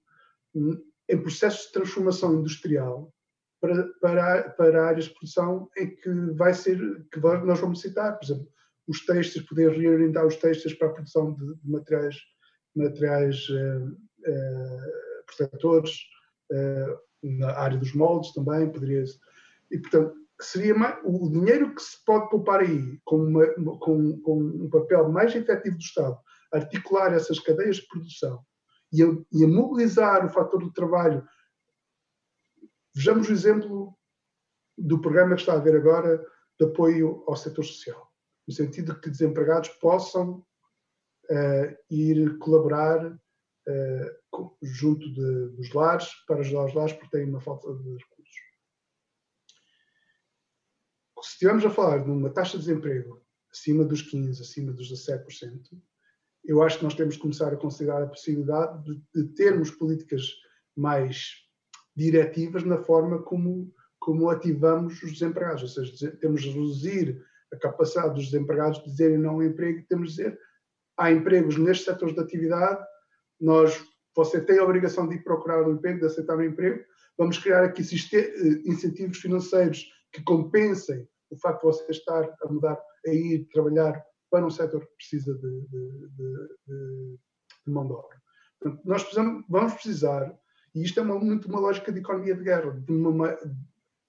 em 1.08 1.22
processos 1.22 1.68
de 1.68 1.74
transformação 1.74 2.40
industrial 2.40 3.14
para, 3.62 3.88
para, 4.02 4.50
para 4.50 4.88
áreas 4.88 5.06
de 5.06 5.12
produção 5.12 5.70
em 5.78 5.96
que 5.96 6.10
vai 6.34 6.56
ser 6.56 6.80
que 7.12 7.20
nós 7.20 7.60
vamos 7.60 7.80
citar, 7.80 8.18
por 8.18 8.26
exemplo, 8.26 8.52
os 8.88 9.06
textos, 9.06 9.44
poder 9.44 9.72
reorientar 9.74 10.26
os 10.26 10.38
textos 10.38 10.74
para 10.74 10.88
a 10.88 10.94
produção 10.94 11.36
de, 11.36 11.56
de 11.56 11.70
materiais, 11.70 12.16
materiais 12.76 13.48
uh, 13.50 13.92
uh, 13.92 15.26
protetores, 15.28 16.00
na 17.22 17.52
área 17.52 17.78
dos 17.78 17.94
moldes 17.94 18.32
também, 18.32 18.72
poderia 18.72 19.04
e, 19.72 19.78
portanto, 19.80 20.16
seria 20.42 20.76
mais, 20.76 20.98
o 21.04 21.30
dinheiro 21.30 21.74
que 21.74 21.82
se 21.82 22.04
pode 22.06 22.30
poupar 22.30 22.62
aí, 22.62 23.00
com, 23.04 23.18
uma, 23.18 23.46
com, 23.80 24.20
com 24.22 24.40
um 24.40 24.70
papel 24.70 25.10
mais 25.10 25.36
efetivo 25.36 25.78
do 25.78 25.82
Estado, 25.82 26.18
articular 26.52 27.14
essas 27.14 27.40
cadeias 27.40 27.78
de 27.78 27.88
produção 27.88 28.44
e 28.92 29.04
a, 29.04 29.08
e 29.32 29.44
a 29.44 29.48
mobilizar 29.48 30.26
o 30.26 30.30
fator 30.30 30.60
do 30.60 30.72
trabalho. 30.72 31.28
Vejamos 32.96 33.30
o 33.30 33.34
exemplo 33.34 33.98
do 34.78 35.02
programa 35.02 35.36
que 35.36 35.42
está 35.42 35.54
a 35.54 35.58
haver 35.58 35.76
agora 35.76 36.24
de 36.60 36.66
apoio 36.66 37.24
ao 37.28 37.36
setor 37.36 37.64
social, 37.64 38.10
no 38.48 38.54
sentido 38.54 38.94
de 38.94 39.02
que 39.02 39.10
desempregados 39.10 39.70
possam 39.70 40.46
uh, 41.30 41.78
ir 41.90 42.38
colaborar 42.38 43.06
uh, 43.06 44.58
junto 44.62 45.12
de, 45.14 45.50
dos 45.56 45.74
lares 45.74 46.10
para 46.26 46.40
ajudar 46.40 46.66
os 46.66 46.74
lares 46.74 46.94
porque 46.94 47.18
têm 47.18 47.30
uma 47.30 47.42
falta 47.42 47.74
de 47.74 47.98
recursos 47.98 48.17
se 51.22 51.34
estivermos 51.34 51.66
a 51.66 51.70
falar 51.70 52.04
de 52.04 52.10
uma 52.10 52.30
taxa 52.30 52.58
de 52.58 52.66
desemprego 52.66 53.22
acima 53.52 53.84
dos 53.84 54.04
15%, 54.04 54.42
acima 54.42 54.72
dos 54.72 54.92
17%, 54.92 55.24
eu 56.46 56.62
acho 56.62 56.78
que 56.78 56.84
nós 56.84 56.96
temos 56.96 57.16
que 57.16 57.22
começar 57.22 57.52
a 57.52 57.58
considerar 57.58 58.04
a 58.04 58.08
possibilidade 58.08 58.84
de, 58.84 59.02
de 59.14 59.34
termos 59.34 59.72
políticas 59.72 60.24
mais 60.76 61.34
diretivas 61.96 62.64
na 62.64 62.78
forma 62.78 63.22
como, 63.22 63.74
como 64.00 64.30
ativamos 64.30 65.02
os 65.02 65.14
desempregados. 65.14 65.64
Ou 65.64 65.70
seja, 65.70 66.12
temos 66.18 66.42
de 66.42 66.52
reduzir 66.52 67.22
a 67.52 67.58
capacidade 67.58 68.14
dos 68.14 68.30
desempregados 68.30 68.80
de 68.80 68.90
dizerem 68.90 69.18
não 69.18 69.32
ao 69.32 69.44
emprego 69.44 69.86
temos 69.88 70.12
de 70.12 70.18
dizer 70.18 70.40
há 70.98 71.12
empregos 71.12 71.58
nestes 71.58 71.86
setores 71.86 72.16
de 72.16 72.22
atividade, 72.22 72.84
nós, 73.40 73.80
você 74.16 74.42
tem 74.42 74.58
a 74.58 74.64
obrigação 74.64 75.08
de 75.08 75.16
ir 75.16 75.24
procurar 75.24 75.64
um 75.64 75.74
emprego, 75.74 76.00
de 76.00 76.06
aceitar 76.08 76.36
um 76.36 76.44
emprego, 76.44 76.84
vamos 77.18 77.38
criar 77.38 77.64
aqui 77.64 77.84
eh, 77.84 78.62
incentivos 78.66 79.20
financeiros 79.20 79.86
que 80.12 80.24
compensem 80.24 81.08
o 81.30 81.38
facto 81.38 81.60
de 81.60 81.66
você 81.66 81.92
estar 81.92 82.36
a 82.42 82.48
mudar, 82.52 82.82
a 83.06 83.10
ir 83.10 83.48
trabalhar 83.52 84.04
para 84.30 84.46
um 84.46 84.50
setor 84.50 84.86
que 84.86 84.96
precisa 84.96 85.34
de, 85.34 85.62
de, 85.68 86.10
de, 86.18 87.20
de 87.66 87.72
mão 87.72 87.88
de 87.88 87.94
obra. 87.94 88.22
Portanto, 88.60 88.82
nós 88.86 89.04
precisamos, 89.04 89.46
vamos 89.50 89.74
precisar, 89.74 90.38
e 90.74 90.84
isto 90.84 91.00
é 91.00 91.04
uma, 91.04 91.20
muito 91.20 91.48
uma 91.48 91.60
lógica 91.60 91.92
de 91.92 92.00
economia 92.00 92.36
de 92.36 92.44
guerra, 92.44 92.72
de 92.72 92.92
uma, 92.92 93.38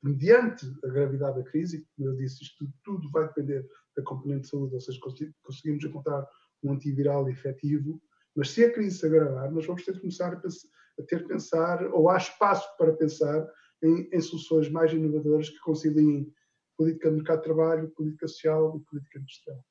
mediante 0.02 0.66
a 0.84 0.88
gravidade 0.88 1.42
da 1.42 1.50
crise, 1.50 1.86
como 1.96 2.08
eu 2.08 2.16
disse, 2.16 2.42
isto 2.42 2.68
tudo 2.84 3.10
vai 3.10 3.26
depender 3.26 3.68
da 3.96 4.02
componente 4.02 4.42
de 4.42 4.48
saúde, 4.48 4.74
ou 4.74 4.80
seja, 4.80 5.00
conseguimos 5.42 5.84
encontrar 5.84 6.26
um 6.62 6.72
antiviral 6.72 7.28
efetivo, 7.28 8.00
mas 8.34 8.50
se 8.50 8.64
a 8.64 8.72
crise 8.72 8.98
se 8.98 9.06
agravar, 9.06 9.50
nós 9.50 9.66
vamos 9.66 9.84
ter 9.84 9.92
de 9.92 10.00
começar 10.00 10.32
a, 10.32 10.36
pensar, 10.36 10.68
a 10.98 11.02
ter 11.02 11.18
de 11.22 11.28
pensar, 11.28 11.86
ou 11.92 12.08
há 12.08 12.16
espaço 12.16 12.68
para 12.76 12.92
pensar 12.92 13.46
em, 13.82 14.08
em, 14.12 14.20
soluções 14.20 14.68
mais 14.68 14.92
inovadoras 14.92 15.48
que 15.48 15.58
conciliem 15.60 16.32
política 16.76 17.10
de 17.10 17.16
mercado 17.16 17.38
de 17.38 17.44
trabalho, 17.44 17.90
política 17.90 18.28
social 18.28 18.76
e 18.76 18.90
política 18.90 19.18
industrial. 19.18 19.64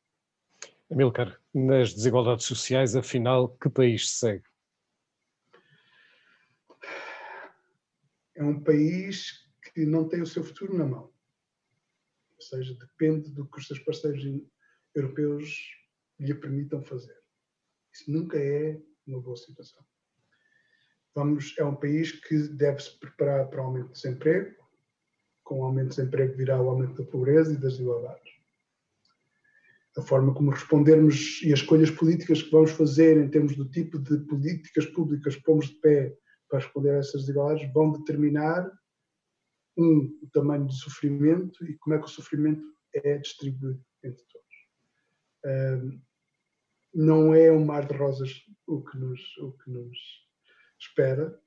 Amilcar, 0.91 1.41
nas 1.53 1.93
desigualdades 1.93 2.45
sociais, 2.45 2.95
afinal, 2.95 3.49
que 3.57 3.69
país 3.69 4.09
se 4.09 4.15
segue? 4.17 4.45
É 8.35 8.43
um 8.43 8.61
país 8.63 9.47
que 9.73 9.85
não 9.85 10.07
tem 10.07 10.21
o 10.21 10.27
seu 10.27 10.43
futuro 10.43 10.77
na 10.77 10.85
mão. 10.85 11.11
Ou 12.35 12.41
seja, 12.41 12.73
depende 12.75 13.31
do 13.31 13.47
que 13.47 13.59
os 13.59 13.67
seus 13.67 13.79
parceiros 13.79 14.23
europeus 14.93 15.71
lhe 16.19 16.33
permitam 16.33 16.83
fazer. 16.83 17.17
Isso 17.91 18.11
nunca 18.11 18.37
é 18.37 18.79
uma 19.05 19.19
boa 19.19 19.35
situação. 19.35 19.83
Vamos, 21.17 21.55
é 21.57 21.65
um 21.65 21.75
país 21.75 22.11
que 22.11 22.37
deve 22.49 22.79
se 22.79 22.95
preparar 22.99 23.49
para 23.49 23.59
o 23.59 23.65
aumento 23.65 23.87
do 23.87 23.93
desemprego, 23.93 24.55
com 25.43 25.61
o 25.61 25.63
aumento 25.63 25.87
do 25.87 25.95
desemprego 25.95 26.37
virá 26.37 26.61
o 26.61 26.69
aumento 26.69 27.03
da 27.03 27.09
pobreza 27.09 27.53
e 27.53 27.57
das 27.57 27.71
desigualdades. 27.71 28.33
A 29.97 30.01
forma 30.03 30.31
como 30.31 30.51
respondermos 30.51 31.41
e 31.41 31.51
as 31.51 31.61
escolhas 31.61 31.89
políticas 31.89 32.43
que 32.43 32.51
vamos 32.51 32.69
fazer 32.69 33.17
em 33.17 33.27
termos 33.31 33.55
do 33.55 33.67
tipo 33.67 33.97
de 33.97 34.19
políticas 34.27 34.85
públicas 34.85 35.35
que 35.35 35.41
pomos 35.41 35.69
de 35.69 35.79
pé 35.79 36.15
para 36.47 36.59
responder 36.59 36.91
a 36.91 36.99
essas 36.99 37.21
desigualdades 37.21 37.73
vão 37.73 37.93
determinar 37.93 38.71
um, 39.75 40.19
o 40.21 40.29
tamanho 40.31 40.67
do 40.67 40.73
sofrimento 40.73 41.65
e 41.65 41.75
como 41.79 41.95
é 41.95 41.97
que 41.97 42.05
o 42.05 42.09
sofrimento 42.09 42.61
é 42.93 43.17
distribuído 43.17 43.83
entre 44.03 44.23
todos. 44.23 45.99
não 46.93 47.33
é 47.33 47.51
um 47.51 47.65
mar 47.65 47.87
de 47.87 47.97
rosas 47.97 48.45
o 48.67 48.83
que 48.83 48.99
nos, 48.99 49.19
o 49.39 49.53
que 49.53 49.71
nos 49.71 50.26
espera. 50.79 51.39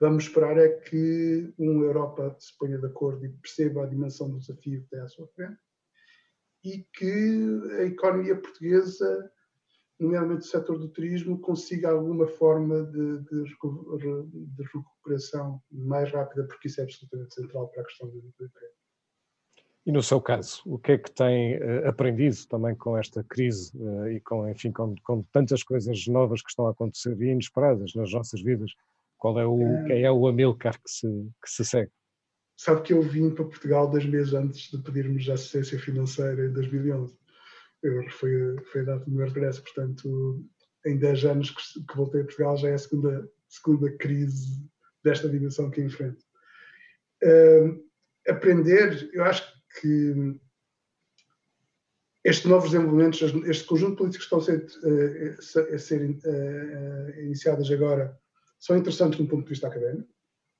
Vamos 0.00 0.24
esperar 0.24 0.56
é 0.56 0.68
que 0.68 1.52
uma 1.58 1.84
Europa 1.84 2.34
se 2.38 2.56
ponha 2.56 2.78
de 2.78 2.86
acordo 2.86 3.24
e 3.24 3.28
perceba 3.28 3.84
a 3.84 3.88
dimensão 3.88 4.30
do 4.30 4.38
desafio 4.38 4.82
que 4.82 4.88
tem 4.88 5.00
à 5.00 5.08
sua 5.08 5.26
frente 5.28 5.58
e 6.64 6.86
que 6.92 7.46
a 7.78 7.84
economia 7.84 8.36
portuguesa 8.36 9.30
nomeadamente 10.00 10.46
o 10.46 10.50
setor 10.50 10.78
do 10.78 10.88
turismo, 10.88 11.38
consiga 11.40 11.90
alguma 11.90 12.26
forma 12.26 12.84
de, 12.84 13.18
de, 13.18 13.44
de, 13.44 14.62
recuperação 14.62 15.62
mais 15.70 16.10
rápida, 16.10 16.44
porque 16.44 16.68
isso 16.68 16.80
é 16.80 16.84
absolutamente 16.84 17.34
central 17.34 17.68
para 17.68 17.82
a 17.82 17.84
questão 17.84 18.08
do, 18.08 18.16
emprego. 18.18 18.74
E 19.86 19.92
no 19.92 20.02
seu 20.02 20.20
caso, 20.20 20.60
o 20.66 20.78
que 20.78 20.92
é 20.92 20.98
que 20.98 21.10
tem 21.10 21.56
uh, 21.56 21.88
aprendido 21.88 22.36
também 22.48 22.74
com 22.74 22.96
esta 22.96 23.24
crise 23.24 23.72
uh, 23.76 24.08
e 24.08 24.20
com, 24.20 24.48
enfim, 24.48 24.70
com, 24.70 24.94
com, 25.02 25.22
tantas 25.32 25.62
coisas 25.62 26.06
novas 26.06 26.42
que 26.42 26.50
estão 26.50 26.66
a 26.66 26.70
acontecer 26.70 27.20
e 27.20 27.30
inesperadas 27.30 27.94
nas 27.94 28.12
nossas 28.12 28.42
vidas? 28.42 28.72
Qual 29.16 29.40
é 29.40 29.46
o, 29.46 29.62
é... 29.62 29.84
Quem 29.86 30.02
é 30.02 30.12
o 30.12 30.26
Amilcar 30.28 30.74
que 30.74 30.90
se, 30.90 31.06
que 31.42 31.50
se 31.50 31.64
segue? 31.64 31.90
Sabe 32.56 32.82
que 32.82 32.92
eu 32.92 33.00
vim 33.00 33.30
para 33.30 33.46
Portugal 33.46 33.88
dois 33.88 34.04
meses 34.04 34.34
antes 34.34 34.70
de 34.70 34.78
pedirmos 34.82 35.28
assistência 35.30 35.78
financeira 35.78 36.46
em 36.46 36.52
2011 36.52 37.18
foi, 38.10 38.56
foi 38.70 38.82
a 38.82 38.84
data 38.84 39.04
do 39.06 39.10
meu 39.10 39.26
regresso, 39.26 39.62
portanto, 39.62 40.44
em 40.84 40.98
10 40.98 41.24
anos 41.24 41.50
que, 41.50 41.86
que, 41.86 41.96
voltei 41.96 42.20
a 42.20 42.24
Portugal 42.24 42.56
já 42.58 42.68
é 42.68 42.74
a 42.74 42.78
segunda, 42.78 43.26
segunda 43.48 43.90
crise 43.96 44.62
desta 45.02 45.28
dimensão 45.28 45.70
que 45.70 45.80
enfrento. 45.80 46.22
Aprender, 48.28 49.08
eu 49.14 49.24
acho 49.24 49.50
que 49.50 49.59
estes 52.24 52.46
novos 52.46 52.70
desenvolvimentos, 52.70 53.22
este 53.46 53.64
conjunto 53.64 53.92
de 53.92 53.96
políticas 53.96 54.26
que 54.26 54.34
estão 54.34 54.38
a 54.38 54.42
ser, 54.42 54.66
uh, 54.84 55.74
a 55.74 55.78
ser 55.78 56.10
uh, 56.10 57.20
iniciadas 57.20 57.70
agora, 57.70 58.18
são 58.58 58.76
interessantes 58.76 59.18
do 59.18 59.26
ponto 59.26 59.44
de 59.44 59.50
vista 59.50 59.68
académico, 59.68 60.12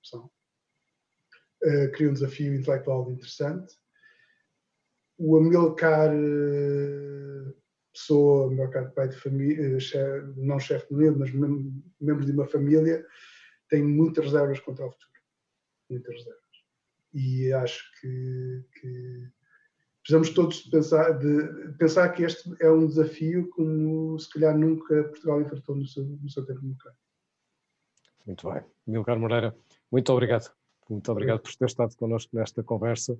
são. 0.02 0.30
criam 1.92 2.10
um 2.10 2.14
desafio 2.14 2.54
intelectual 2.54 3.10
interessante 3.10 3.80
o 5.20 5.36
Amilcar 5.36 6.10
eh, 6.14 7.52
pessoa, 7.92 8.46
Amilcar 8.46 8.90
pai 8.94 9.08
de 9.08 9.16
família, 9.16 9.76
eh, 9.76 10.22
não 10.36 10.58
chefe 10.58 10.88
de 10.88 10.94
medo, 10.94 11.18
mas 11.18 11.30
membro 12.00 12.24
de 12.24 12.32
uma 12.32 12.46
família, 12.46 13.06
tem 13.68 13.82
muitas 13.82 14.24
reservas 14.24 14.58
contra 14.60 14.86
o 14.86 14.90
futuro. 14.90 15.10
Muitas 15.90 16.14
reservas. 16.14 16.39
E 17.12 17.52
acho 17.52 17.82
que, 18.00 18.64
que 18.80 19.28
precisamos 20.02 20.30
todos 20.30 20.60
pensar, 20.62 21.18
de, 21.18 21.72
pensar 21.78 22.08
que 22.10 22.22
este 22.22 22.54
é 22.60 22.70
um 22.70 22.86
desafio 22.86 23.48
como 23.50 24.18
se 24.18 24.30
calhar 24.30 24.56
nunca 24.56 25.04
Portugal 25.04 25.40
enfrentou 25.40 25.76
no 25.76 25.86
seu, 25.86 26.04
no 26.04 26.28
seu 26.28 26.44
tempo 26.46 26.60
democrático. 26.60 27.02
Muito 28.26 28.50
bem. 28.50 28.62
Milcar 28.86 29.18
Moreira, 29.18 29.56
muito 29.90 30.12
obrigado. 30.12 30.52
Muito 30.88 31.10
obrigado 31.12 31.40
por 31.40 31.54
ter 31.54 31.66
estado 31.66 31.96
connosco 31.96 32.36
nesta 32.36 32.62
conversa 32.62 33.16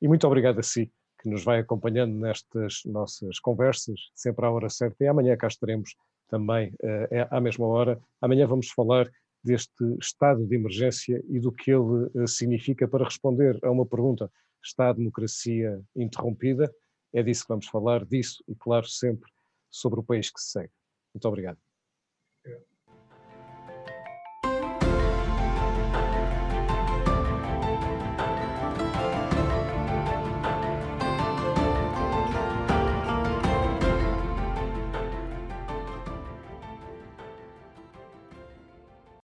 e 0.00 0.06
muito 0.06 0.26
obrigado 0.26 0.58
a 0.58 0.62
si 0.62 0.92
que 1.18 1.28
nos 1.28 1.44
vai 1.44 1.60
acompanhando 1.60 2.14
nestas 2.14 2.82
nossas 2.84 3.38
conversas, 3.38 4.10
sempre 4.14 4.44
à 4.44 4.50
hora 4.50 4.68
certa. 4.68 5.02
E 5.02 5.08
amanhã 5.08 5.36
cá 5.36 5.46
estaremos 5.46 5.96
também 6.28 6.74
uh, 6.82 7.26
à 7.30 7.40
mesma 7.40 7.66
hora. 7.66 7.98
Amanhã 8.20 8.46
vamos 8.46 8.70
falar 8.70 9.10
deste 9.46 9.84
estado 10.00 10.44
de 10.44 10.56
emergência 10.56 11.22
e 11.28 11.38
do 11.38 11.52
que 11.52 11.70
ele 11.70 12.10
uh, 12.14 12.28
significa 12.28 12.86
para 12.88 13.04
responder 13.04 13.58
a 13.62 13.70
uma 13.70 13.86
pergunta: 13.86 14.30
está 14.62 14.90
a 14.90 14.92
democracia 14.92 15.80
interrompida? 15.94 16.72
É 17.12 17.22
disso 17.22 17.44
que 17.44 17.48
vamos 17.48 17.66
falar, 17.66 18.04
disso 18.04 18.42
e, 18.48 18.54
claro, 18.54 18.86
sempre 18.86 19.30
sobre 19.70 20.00
o 20.00 20.02
país 20.02 20.30
que 20.30 20.40
se 20.40 20.50
segue. 20.50 20.72
Muito 21.14 21.26
obrigado. 21.28 21.65